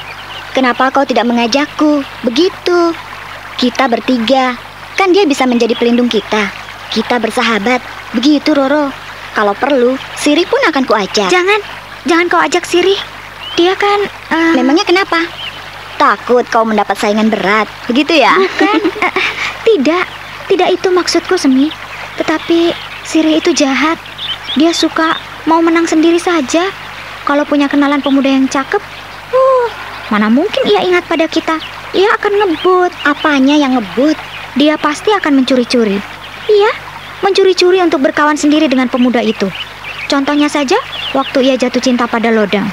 kenapa 0.55 0.87
kau 0.93 1.03
tidak 1.03 1.27
mengajakku? 1.27 2.05
Begitu. 2.23 2.95
Kita 3.59 3.91
bertiga. 3.91 4.55
Kan 5.05 5.13
dia 5.13 5.29
bisa 5.29 5.45
menjadi 5.45 5.77
pelindung 5.77 6.09
kita. 6.09 6.49
Kita 6.89 7.21
bersahabat. 7.21 7.77
Begitu, 8.17 8.57
Roro. 8.57 8.89
Kalau 9.37 9.53
perlu, 9.53 9.93
Siri 10.17 10.49
pun 10.49 10.57
akan 10.65 10.81
kuajak. 10.81 11.29
Jangan, 11.29 11.61
jangan 12.09 12.25
kau 12.25 12.41
ajak 12.41 12.65
Siri. 12.65 12.97
Dia 13.53 13.77
kan 13.77 14.01
eh, 14.09 14.57
Memangnya 14.57 14.81
kenapa? 14.81 15.29
Takut 16.01 16.41
kau 16.49 16.65
mendapat 16.65 16.97
saingan 16.97 17.29
berat. 17.29 17.69
Begitu 17.85 18.17
ya? 18.17 18.33
bukan 18.33 18.81
eh, 19.05 19.13
tidak, 19.69 20.09
tidak 20.49 20.73
itu 20.73 20.89
maksudku 20.89 21.37
Semi. 21.37 21.69
Tetapi 22.17 22.73
Siri 23.05 23.37
itu 23.37 23.53
jahat. 23.53 24.01
Dia 24.57 24.73
suka 24.73 25.21
mau 25.45 25.61
menang 25.61 25.85
sendiri 25.85 26.17
saja. 26.17 26.73
Kalau 27.29 27.45
punya 27.45 27.69
kenalan 27.69 28.01
pemuda 28.01 28.33
yang 28.33 28.49
cakep, 28.49 28.81
uh, 29.37 29.67
mana 30.09 30.33
mungkin 30.33 30.65
ia 30.65 30.81
ingat 30.81 31.05
pada 31.05 31.29
kita. 31.29 31.61
Ia 31.93 32.09
akan 32.17 32.41
ngebut. 32.41 32.89
Apanya 33.05 33.53
yang 33.53 33.77
ngebut? 33.77 34.17
Dia 34.55 34.79
pasti 34.79 35.11
akan 35.11 35.43
mencuri-curi. 35.43 35.99
Iya, 36.47 36.71
mencuri-curi 37.19 37.83
untuk 37.83 37.99
berkawan 37.99 38.39
sendiri 38.39 38.71
dengan 38.71 38.87
pemuda 38.87 39.19
itu. 39.19 39.51
Contohnya 40.07 40.47
saja, 40.47 40.79
waktu 41.11 41.51
ia 41.51 41.55
jatuh 41.59 41.83
cinta 41.83 42.07
pada 42.07 42.31
Lodang. 42.31 42.69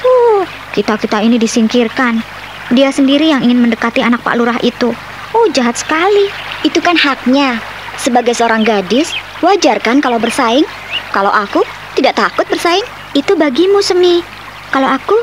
Uh, 0.00 0.48
kita-kita 0.72 1.20
ini 1.20 1.36
disingkirkan. 1.36 2.24
Dia 2.72 2.88
sendiri 2.94 3.28
yang 3.28 3.44
ingin 3.44 3.60
mendekati 3.60 4.00
anak 4.00 4.22
Pak 4.24 4.38
Lurah 4.38 4.56
itu. 4.64 4.96
Oh, 5.36 5.46
jahat 5.52 5.76
sekali. 5.76 6.30
Itu 6.62 6.78
kan 6.80 6.94
haknya. 6.94 7.60
Sebagai 8.00 8.32
seorang 8.32 8.64
gadis, 8.64 9.12
wajar 9.44 9.76
kan 9.82 10.00
kalau 10.00 10.16
bersaing? 10.16 10.64
Kalau 11.12 11.28
aku 11.28 11.66
tidak 11.98 12.16
takut 12.16 12.46
bersaing. 12.48 12.86
Itu 13.12 13.34
bagimu, 13.34 13.82
Semi. 13.82 14.22
Kalau 14.70 14.86
aku, 14.86 15.18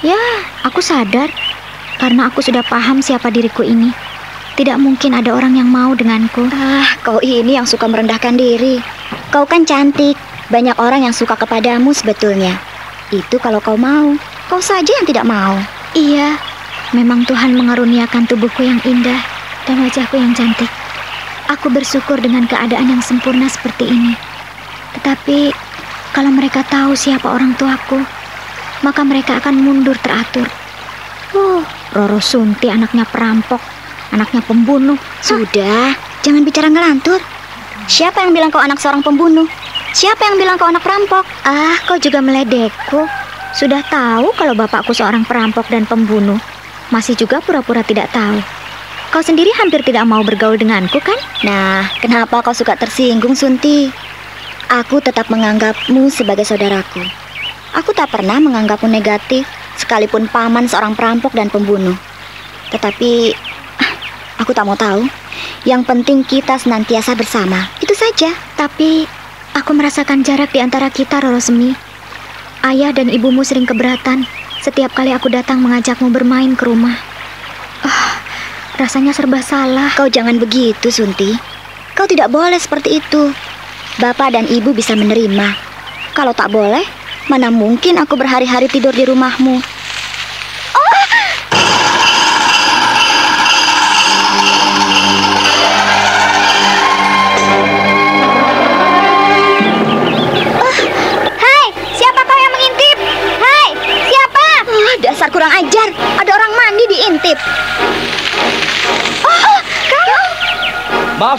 ya, 0.00 0.18
aku 0.64 0.80
sadar. 0.80 1.28
Karena 2.00 2.32
aku 2.32 2.40
sudah 2.40 2.64
paham 2.66 3.04
siapa 3.04 3.28
diriku 3.28 3.62
ini. 3.62 3.92
Tidak 4.52 4.76
mungkin 4.76 5.16
ada 5.16 5.32
orang 5.32 5.56
yang 5.56 5.68
mau 5.68 5.96
denganku. 5.96 6.44
Ah, 6.52 6.84
kau 7.00 7.18
ini 7.24 7.56
yang 7.56 7.64
suka 7.64 7.88
merendahkan 7.88 8.36
diri. 8.36 8.78
Kau 9.32 9.48
kan 9.48 9.64
cantik. 9.64 10.14
Banyak 10.52 10.76
orang 10.76 11.08
yang 11.08 11.14
suka 11.16 11.32
kepadamu 11.32 11.96
sebetulnya. 11.96 12.60
Itu 13.08 13.40
kalau 13.40 13.64
kau 13.64 13.80
mau. 13.80 14.12
Kau 14.52 14.60
saja 14.60 14.92
yang 15.00 15.08
tidak 15.08 15.24
mau. 15.24 15.56
Iya, 15.96 16.36
memang 16.92 17.24
Tuhan 17.24 17.56
mengaruniakan 17.56 18.28
tubuhku 18.28 18.60
yang 18.64 18.80
indah 18.84 19.20
dan 19.64 19.80
wajahku 19.80 20.20
yang 20.20 20.36
cantik. 20.36 20.68
Aku 21.48 21.72
bersyukur 21.72 22.20
dengan 22.20 22.44
keadaan 22.44 22.92
yang 22.92 23.02
sempurna 23.04 23.48
seperti 23.48 23.88
ini. 23.88 24.12
Tetapi 25.00 25.52
kalau 26.12 26.28
mereka 26.28 26.60
tahu 26.68 26.92
siapa 26.92 27.28
orang 27.28 27.56
tuaku, 27.56 28.04
maka 28.84 29.00
mereka 29.04 29.40
akan 29.40 29.56
mundur 29.64 29.96
teratur. 30.04 30.44
Oh, 31.32 31.64
Roro 31.96 32.20
Sunti 32.20 32.68
anaknya 32.68 33.08
perampok, 33.08 33.60
anaknya 34.12 34.44
pembunuh. 34.44 35.00
Sudah, 35.24 35.96
jangan 36.20 36.44
bicara 36.44 36.68
ngelantur. 36.68 37.18
Siapa 37.90 38.22
yang 38.22 38.30
bilang 38.36 38.52
kau 38.52 38.62
anak 38.62 38.78
seorang 38.78 39.02
pembunuh? 39.02 39.48
Siapa 39.92 40.22
yang 40.30 40.36
bilang 40.38 40.56
kau 40.60 40.68
anak 40.70 40.84
perampok? 40.84 41.26
Ah, 41.42 41.74
kau 41.88 41.98
juga 41.98 42.22
meledekku. 42.22 43.08
Sudah 43.52 43.82
tahu 43.84 44.32
kalau 44.38 44.54
bapakku 44.54 44.94
seorang 44.94 45.26
perampok 45.26 45.66
dan 45.68 45.84
pembunuh. 45.84 46.38
Masih 46.94 47.16
juga 47.18 47.40
pura-pura 47.42 47.82
tidak 47.82 48.12
tahu. 48.12 48.38
Kau 49.12 49.20
sendiri 49.20 49.52
hampir 49.60 49.84
tidak 49.84 50.08
mau 50.08 50.24
bergaul 50.24 50.56
denganku 50.56 50.96
kan? 51.04 51.18
Nah, 51.44 51.84
kenapa 52.00 52.40
kau 52.40 52.56
suka 52.56 52.80
tersinggung, 52.80 53.36
Sunti? 53.36 53.92
Aku 54.72 55.04
tetap 55.04 55.28
menganggapmu 55.28 56.08
sebagai 56.08 56.48
saudaraku. 56.48 57.04
Aku 57.76 57.92
tak 57.92 58.08
pernah 58.08 58.40
menganggapmu 58.40 58.88
negatif, 58.88 59.44
sekalipun 59.76 60.32
paman 60.32 60.64
seorang 60.64 60.96
perampok 60.96 61.36
dan 61.36 61.52
pembunuh. 61.52 61.96
Tetapi, 62.72 63.36
aku 64.42 64.50
tak 64.52 64.66
mau 64.66 64.74
tahu. 64.74 65.06
Yang 65.62 65.82
penting 65.86 66.26
kita 66.26 66.58
senantiasa 66.58 67.14
bersama. 67.14 67.70
Itu 67.78 67.94
saja. 67.94 68.34
Tapi 68.58 69.06
aku 69.54 69.70
merasakan 69.72 70.26
jarak 70.26 70.50
di 70.50 70.58
antara 70.58 70.90
kita, 70.90 71.22
Roro 71.22 71.38
Semi. 71.38 71.70
Ayah 72.66 72.90
dan 72.90 73.10
ibumu 73.10 73.46
sering 73.46 73.66
keberatan 73.66 74.26
setiap 74.62 74.94
kali 74.94 75.10
aku 75.10 75.26
datang 75.26 75.58
mengajakmu 75.58 76.14
bermain 76.14 76.54
ke 76.54 76.70
rumah. 76.70 76.94
Ah, 77.82 78.14
rasanya 78.78 79.10
serba 79.10 79.42
salah. 79.42 79.90
Kau 79.98 80.06
jangan 80.06 80.38
begitu, 80.38 80.86
Sunti. 80.86 81.34
Kau 81.98 82.06
tidak 82.06 82.30
boleh 82.30 82.62
seperti 82.62 83.02
itu. 83.02 83.34
Bapak 83.98 84.38
dan 84.38 84.46
ibu 84.46 84.70
bisa 84.70 84.94
menerima. 84.94 85.58
Kalau 86.14 86.30
tak 86.30 86.54
boleh, 86.54 86.86
mana 87.26 87.50
mungkin 87.50 87.98
aku 87.98 88.14
berhari-hari 88.14 88.70
tidur 88.70 88.94
di 88.94 89.02
rumahmu. 89.02 89.58
Hai, 90.78 91.11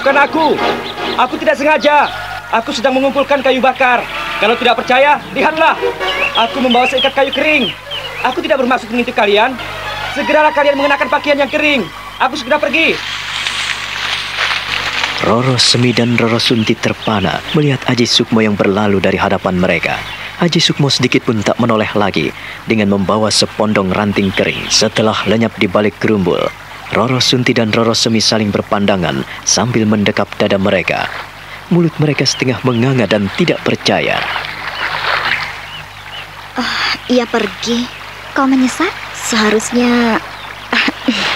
Maafkan 0.03 0.19
aku. 0.19 0.59
Aku 1.15 1.39
tidak 1.39 1.55
sengaja. 1.55 2.11
Aku 2.51 2.75
sedang 2.75 2.91
mengumpulkan 2.91 3.39
kayu 3.39 3.63
bakar. 3.63 4.03
Kalau 4.43 4.51
tidak 4.59 4.83
percaya, 4.83 5.15
lihatlah. 5.31 5.79
Aku 6.43 6.59
membawa 6.59 6.83
seikat 6.91 7.15
kayu 7.15 7.31
kering. 7.31 7.71
Aku 8.19 8.43
tidak 8.43 8.59
bermaksud 8.59 8.91
mengintip 8.91 9.15
kalian. 9.15 9.55
Segeralah 10.11 10.51
kalian 10.51 10.75
mengenakan 10.75 11.07
pakaian 11.07 11.39
yang 11.39 11.47
kering. 11.47 11.87
Aku 12.19 12.35
segera 12.35 12.59
pergi. 12.59 12.99
Roro 15.23 15.55
Semi 15.55 15.95
dan 15.95 16.19
Roro 16.19 16.35
Sunti 16.35 16.75
terpana 16.75 17.39
melihat 17.55 17.79
Aji 17.87 18.03
Sukmo 18.03 18.43
yang 18.43 18.59
berlalu 18.59 18.99
dari 18.99 19.15
hadapan 19.15 19.55
mereka. 19.55 19.95
Aji 20.43 20.59
Sukmo 20.59 20.91
sedikit 20.91 21.23
pun 21.23 21.39
tak 21.39 21.55
menoleh 21.63 21.87
lagi 21.95 22.27
dengan 22.67 22.91
membawa 22.91 23.31
sepondong 23.31 23.95
ranting 23.95 24.35
kering. 24.35 24.67
Setelah 24.67 25.15
lenyap 25.31 25.55
di 25.55 25.71
balik 25.71 25.95
gerumbul, 26.03 26.43
Roro 26.93 27.17
Sunti 27.17 27.57
dan 27.57 27.73
Roro 27.73 27.97
Semi 27.97 28.21
saling 28.21 28.53
berpandangan 28.53 29.25
sambil 29.49 29.89
mendekap 29.89 30.29
dada 30.37 30.61
mereka. 30.61 31.09
Mulut 31.73 31.93
mereka 31.97 32.21
setengah 32.21 32.61
menganga 32.61 33.09
dan 33.09 33.33
tidak 33.33 33.57
percaya. 33.65 34.21
Ia 37.09 37.25
pergi. 37.25 37.83
Kau 38.37 38.45
menyesal? 38.45 38.87
Seharusnya 39.13 40.21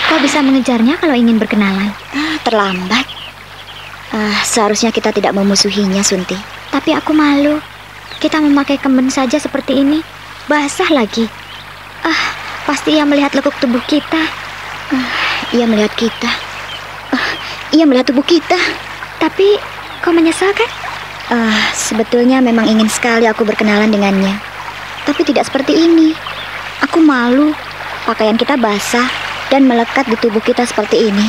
Kau 0.08 0.18
bisa 0.24 0.40
mengejarnya 0.40 0.96
kalau 1.02 1.14
ingin 1.18 1.36
berkenalan. 1.36 1.92
ah, 2.16 2.38
terlambat. 2.42 3.06
Ah, 4.16 4.40
seharusnya 4.48 4.96
kita 4.96 5.12
tidak 5.12 5.36
memusuhinya, 5.36 6.00
Sunti. 6.00 6.40
Tapi 6.72 6.96
aku 6.96 7.12
malu. 7.12 7.60
Kita 8.18 8.40
memakai 8.40 8.80
kemben 8.80 9.12
saja 9.12 9.36
seperti 9.36 9.84
ini. 9.84 10.00
Basah 10.48 10.88
lagi. 10.96 11.28
Ah, 12.08 12.22
pasti 12.64 12.96
ia 12.96 13.04
melihat 13.04 13.36
lekuk 13.36 13.54
tubuh 13.60 13.84
kita. 13.84 14.22
Ia 15.56 15.64
melihat 15.64 15.96
kita. 15.96 16.32
Ah, 17.16 17.30
ia 17.72 17.88
melihat 17.88 18.12
tubuh 18.12 18.26
kita. 18.28 18.60
Tapi 19.16 19.56
kau 20.04 20.12
menyesal 20.12 20.52
kan? 20.52 20.68
Ah, 21.32 21.72
sebetulnya 21.72 22.44
memang 22.44 22.68
ingin 22.68 22.92
sekali 22.92 23.24
aku 23.28 23.48
berkenalan 23.48 23.88
dengannya. 23.88 24.36
Tapi 25.08 25.24
tidak 25.24 25.48
seperti 25.48 25.76
ini. 25.88 26.12
Aku 26.84 27.00
malu. 27.00 27.56
Pakaian 28.04 28.36
kita 28.36 28.60
basah 28.60 29.08
dan 29.48 29.68
melekat 29.68 30.08
di 30.08 30.20
tubuh 30.20 30.44
kita 30.44 30.68
seperti 30.68 31.12
ini. 31.12 31.28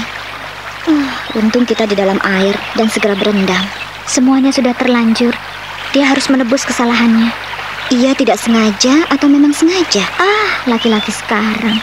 Ah, 0.91 1.15
untung 1.39 1.63
kita 1.63 1.87
di 1.87 1.95
dalam 1.95 2.19
air 2.27 2.59
dan 2.75 2.91
segera 2.91 3.15
berendam. 3.15 3.63
Semuanya 4.07 4.51
sudah 4.51 4.75
terlanjur. 4.75 5.35
Dia 5.95 6.11
harus 6.11 6.27
menebus 6.27 6.67
kesalahannya. 6.67 7.31
Ia 7.95 8.13
tidak 8.19 8.37
sengaja 8.43 9.07
atau 9.09 9.31
memang 9.31 9.55
sengaja? 9.55 10.03
Ah, 10.19 10.67
laki-laki 10.67 11.15
sekarang. 11.15 11.79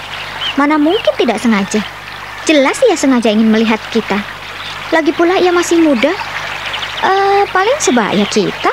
Mana 0.59 0.75
mungkin 0.75 1.15
tidak 1.15 1.39
sengaja? 1.39 1.94
Jelas 2.45 2.77
ia 2.85 2.93
sengaja 2.93 3.33
ingin 3.33 3.49
melihat 3.49 3.81
kita. 3.89 4.21
Lagi 4.93 5.09
pula 5.17 5.41
ia 5.41 5.49
masih 5.49 5.81
muda. 5.81 6.13
Eh, 7.01 7.43
paling 7.49 7.77
sebaya 7.81 8.21
kita. 8.29 8.69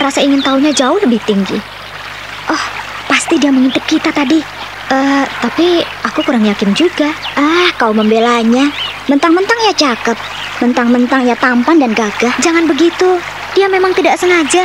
Rasa 0.00 0.24
ingin 0.24 0.40
tahunya 0.40 0.72
jauh 0.72 0.96
lebih 0.96 1.20
tinggi. 1.28 1.60
Oh, 2.48 2.64
pasti 3.12 3.36
dia 3.36 3.52
mengintip 3.52 3.84
kita 3.84 4.08
tadi. 4.08 4.40
Eh, 4.88 5.24
tapi 5.44 5.84
aku 6.00 6.24
kurang 6.24 6.48
yakin 6.48 6.72
juga. 6.72 7.12
Ah, 7.36 7.68
kau 7.76 7.92
membelanya. 7.92 8.72
Mentang-mentang 9.04 9.60
ya 9.68 9.72
cakep. 9.76 10.16
Mentang-mentang 10.64 11.28
ya 11.28 11.36
tampan 11.36 11.76
dan 11.76 11.92
gagah. 11.92 12.32
Jangan 12.40 12.64
begitu. 12.64 13.20
Dia 13.52 13.68
memang 13.68 13.92
tidak 13.92 14.16
sengaja. 14.16 14.64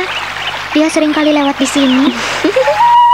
Dia 0.72 0.88
sering 0.88 1.12
kali 1.12 1.36
lewat 1.36 1.60
di 1.60 1.68
sini. 1.68 2.08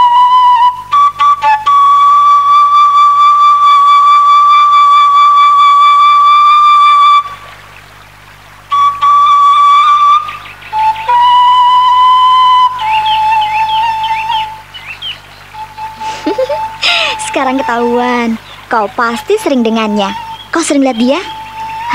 ketahuan. 17.65 18.37
Kau 18.69 18.85
pasti 18.93 19.41
sering 19.41 19.65
dengannya. 19.65 20.13
Kau 20.53 20.61
sering 20.61 20.85
lihat 20.85 21.01
dia? 21.01 21.17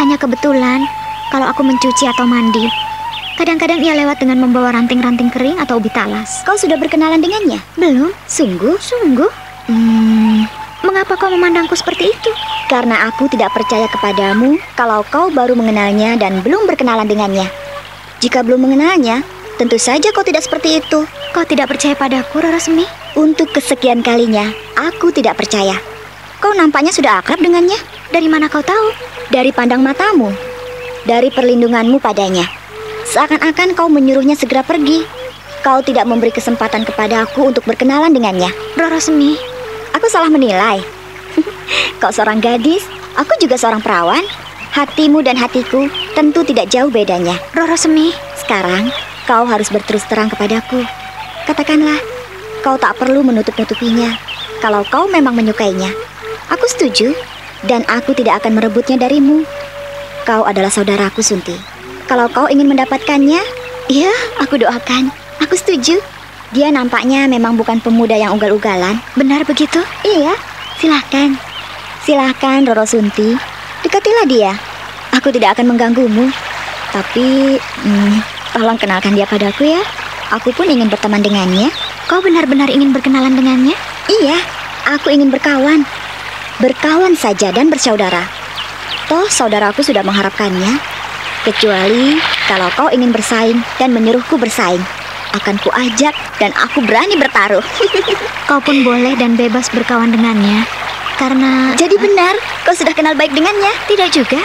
Hanya 0.03 0.19
kebetulan 0.19 0.83
kalau 1.31 1.47
aku 1.47 1.63
mencuci 1.63 2.11
atau 2.11 2.27
mandi. 2.27 2.67
Kadang-kadang 3.39 3.79
ia 3.79 3.95
lewat 3.95 4.19
dengan 4.19 4.43
membawa 4.43 4.75
ranting-ranting 4.75 5.31
kering 5.31 5.63
atau 5.63 5.79
ubi 5.79 5.87
talas. 5.95 6.43
Kau 6.43 6.59
sudah 6.59 6.75
berkenalan 6.75 7.23
dengannya? 7.23 7.63
Belum. 7.79 8.11
Sungguh? 8.27 8.77
Sungguh? 8.83 9.31
Hmm, 9.71 10.51
mengapa 10.83 11.15
kau 11.15 11.31
memandangku 11.31 11.79
seperti 11.79 12.11
itu? 12.11 12.31
Karena 12.67 13.07
aku 13.07 13.31
tidak 13.31 13.55
percaya 13.55 13.87
kepadamu 13.87 14.59
kalau 14.75 15.07
kau 15.07 15.31
baru 15.31 15.55
mengenalnya 15.55 16.19
dan 16.19 16.43
belum 16.43 16.67
berkenalan 16.67 17.07
dengannya. 17.07 17.47
Jika 18.19 18.43
belum 18.43 18.67
mengenalnya, 18.67 19.23
tentu 19.57 19.79
saja 19.79 20.11
kau 20.11 20.27
tidak 20.27 20.43
seperti 20.43 20.83
itu. 20.83 21.07
Kau 21.31 21.47
tidak 21.47 21.71
percaya 21.71 21.95
padaku, 21.95 22.43
Rara 22.43 22.59
Semi? 22.59 23.00
Untuk 23.19 23.51
kesekian 23.51 24.07
kalinya, 24.07 24.47
aku 24.79 25.11
tidak 25.11 25.35
percaya. 25.35 25.75
Kau 26.39 26.55
nampaknya 26.55 26.95
sudah 26.95 27.19
akrab 27.19 27.43
dengannya. 27.43 27.77
Dari 28.15 28.31
mana 28.31 28.47
kau 28.47 28.63
tahu? 28.63 28.95
Dari 29.35 29.51
pandang 29.51 29.83
matamu. 29.83 30.31
Dari 31.03 31.29
perlindunganmu 31.29 31.99
padanya. 31.99 32.47
Seakan-akan 33.11 33.75
kau 33.75 33.91
menyuruhnya 33.91 34.39
segera 34.39 34.63
pergi. 34.63 35.03
Kau 35.61 35.83
tidak 35.83 36.07
memberi 36.07 36.31
kesempatan 36.31 36.87
kepada 36.87 37.27
aku 37.27 37.51
untuk 37.51 37.67
berkenalan 37.67 38.15
dengannya. 38.15 38.49
Rara 38.79 39.03
Semi, 39.03 39.35
aku 39.93 40.07
salah 40.07 40.31
menilai. 40.31 40.81
kau 42.01 42.15
seorang 42.15 42.39
gadis, 42.39 42.87
aku 43.19 43.35
juga 43.43 43.59
seorang 43.59 43.83
perawan. 43.83 44.23
Hatimu 44.71 45.21
dan 45.27 45.35
hatiku 45.35 45.91
tentu 46.15 46.47
tidak 46.47 46.71
jauh 46.71 46.89
bedanya. 46.89 47.35
Rara 47.53 47.75
Semi, 47.75 48.15
sekarang 48.39 48.89
kau 49.27 49.43
harus 49.45 49.69
berterus 49.69 50.07
terang 50.07 50.31
kepadaku. 50.31 50.87
Katakanlah, 51.45 51.99
kau 52.61 52.77
tak 52.77 53.01
perlu 53.01 53.25
menutup-nutupinya. 53.25 54.15
Kalau 54.61 54.85
kau 54.93 55.09
memang 55.09 55.33
menyukainya, 55.33 55.89
aku 56.53 56.69
setuju 56.69 57.17
dan 57.65 57.85
aku 57.89 58.13
tidak 58.13 58.45
akan 58.45 58.61
merebutnya 58.61 59.01
darimu. 59.01 59.45
Kau 60.29 60.45
adalah 60.45 60.69
saudaraku, 60.69 61.25
Sunti. 61.25 61.57
Kalau 62.05 62.29
kau 62.29 62.47
ingin 62.53 62.69
mendapatkannya, 62.69 63.41
ya, 63.89 64.13
aku 64.37 64.61
doakan. 64.61 65.09
Aku 65.41 65.57
setuju. 65.57 65.97
Dia 66.51 66.69
nampaknya 66.69 67.31
memang 67.31 67.57
bukan 67.57 67.81
pemuda 67.81 68.19
yang 68.19 68.37
ugal-ugalan. 68.37 68.99
Benar 69.17 69.47
begitu? 69.47 69.81
Iya, 70.05 70.37
silahkan. 70.77 71.39
Silahkan, 72.05 72.67
Roro 72.67 72.85
Sunti. 72.85 73.39
Dekatilah 73.81 74.27
dia. 74.29 74.53
Aku 75.17 75.33
tidak 75.33 75.57
akan 75.57 75.73
mengganggumu. 75.73 76.29
Tapi, 76.91 77.57
hmm, 77.57 78.15
tolong 78.53 78.77
kenalkan 78.77 79.15
dia 79.15 79.25
padaku 79.25 79.71
ya. 79.71 79.81
Aku 80.35 80.51
pun 80.53 80.67
ingin 80.67 80.91
berteman 80.91 81.23
dengannya. 81.23 81.71
Kau 82.11 82.19
benar-benar 82.19 82.67
ingin 82.67 82.91
berkenalan 82.91 83.39
dengannya? 83.39 83.79
Iya, 84.11 84.35
aku 84.99 85.15
ingin 85.15 85.31
berkawan. 85.31 85.87
Berkawan 86.59 87.15
saja 87.15 87.55
dan 87.55 87.71
bersaudara. 87.71 88.27
Toh 89.07 89.31
saudaraku 89.31 89.87
sudah 89.87 90.03
mengharapkannya. 90.03 90.75
Kecuali 91.47 92.19
kalau 92.51 92.67
kau 92.75 92.91
ingin 92.91 93.15
bersaing 93.15 93.63
dan 93.79 93.95
menyuruhku 93.95 94.43
bersaing. 94.43 94.83
Akan 95.39 95.55
kuajak 95.63 96.11
dan 96.43 96.51
aku 96.59 96.83
berani 96.83 97.15
bertaruh. 97.15 97.63
kau 98.51 98.59
pun 98.59 98.83
boleh 98.83 99.15
dan 99.15 99.39
bebas 99.39 99.71
berkawan 99.71 100.11
dengannya. 100.11 100.67
Karena... 101.15 101.79
Jadi 101.79 101.95
benar, 101.95 102.35
kau 102.67 102.75
sudah 102.75 102.91
kenal 102.91 103.15
baik 103.15 103.31
dengannya? 103.39 103.71
Tidak 103.87 104.11
juga. 104.11 104.43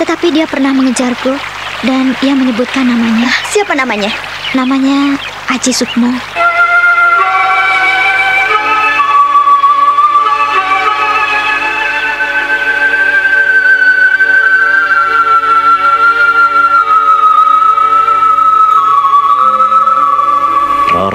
Tetapi 0.00 0.32
dia 0.32 0.48
pernah 0.48 0.72
mengejarku 0.72 1.36
dan 1.84 2.16
ia 2.24 2.32
menyebutkan 2.32 2.88
namanya. 2.88 3.28
Siapa 3.52 3.76
namanya? 3.76 4.08
Namanya 4.56 5.20
Aji 5.52 5.76
Sukmo. 5.76 6.43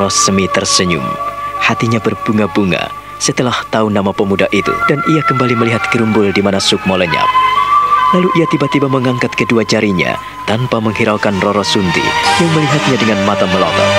Roro 0.10 0.26
Semi 0.26 0.50
tersenyum. 0.50 1.06
Hatinya 1.62 2.02
berbunga-bunga 2.02 2.90
setelah 3.22 3.54
tahu 3.70 3.94
nama 3.94 4.10
pemuda 4.10 4.50
itu 4.50 4.74
dan 4.90 4.98
ia 5.06 5.22
kembali 5.22 5.54
melihat 5.54 5.86
kerumbul 5.94 6.34
di 6.34 6.42
mana 6.42 6.58
Sukmo 6.58 6.98
lenyap. 6.98 7.30
Lalu 8.18 8.26
ia 8.42 8.50
tiba-tiba 8.50 8.90
mengangkat 8.90 9.30
kedua 9.38 9.62
jarinya 9.62 10.18
tanpa 10.50 10.82
menghiraukan 10.82 11.38
Roro 11.38 11.62
Sunti 11.62 12.02
yang 12.42 12.52
melihatnya 12.58 12.98
dengan 12.98 13.22
mata 13.30 13.46
melotot. 13.54 13.90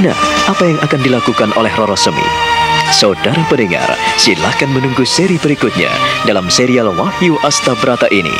Nah, 0.00 0.16
apa 0.48 0.62
yang 0.64 0.80
akan 0.80 1.00
dilakukan 1.04 1.52
oleh 1.60 1.72
Roro 1.76 1.92
Semi? 1.92 2.63
Saudara 2.92 3.40
pendengar, 3.48 3.96
silahkan 4.20 4.68
menunggu 4.68 5.08
seri 5.08 5.40
berikutnya 5.40 5.88
dalam 6.28 6.52
serial 6.52 6.92
Wahyu 6.92 7.40
Astabrata 7.40 8.10
ini. 8.12 8.34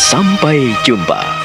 Sampai 0.00 0.72
jumpa. 0.88 1.39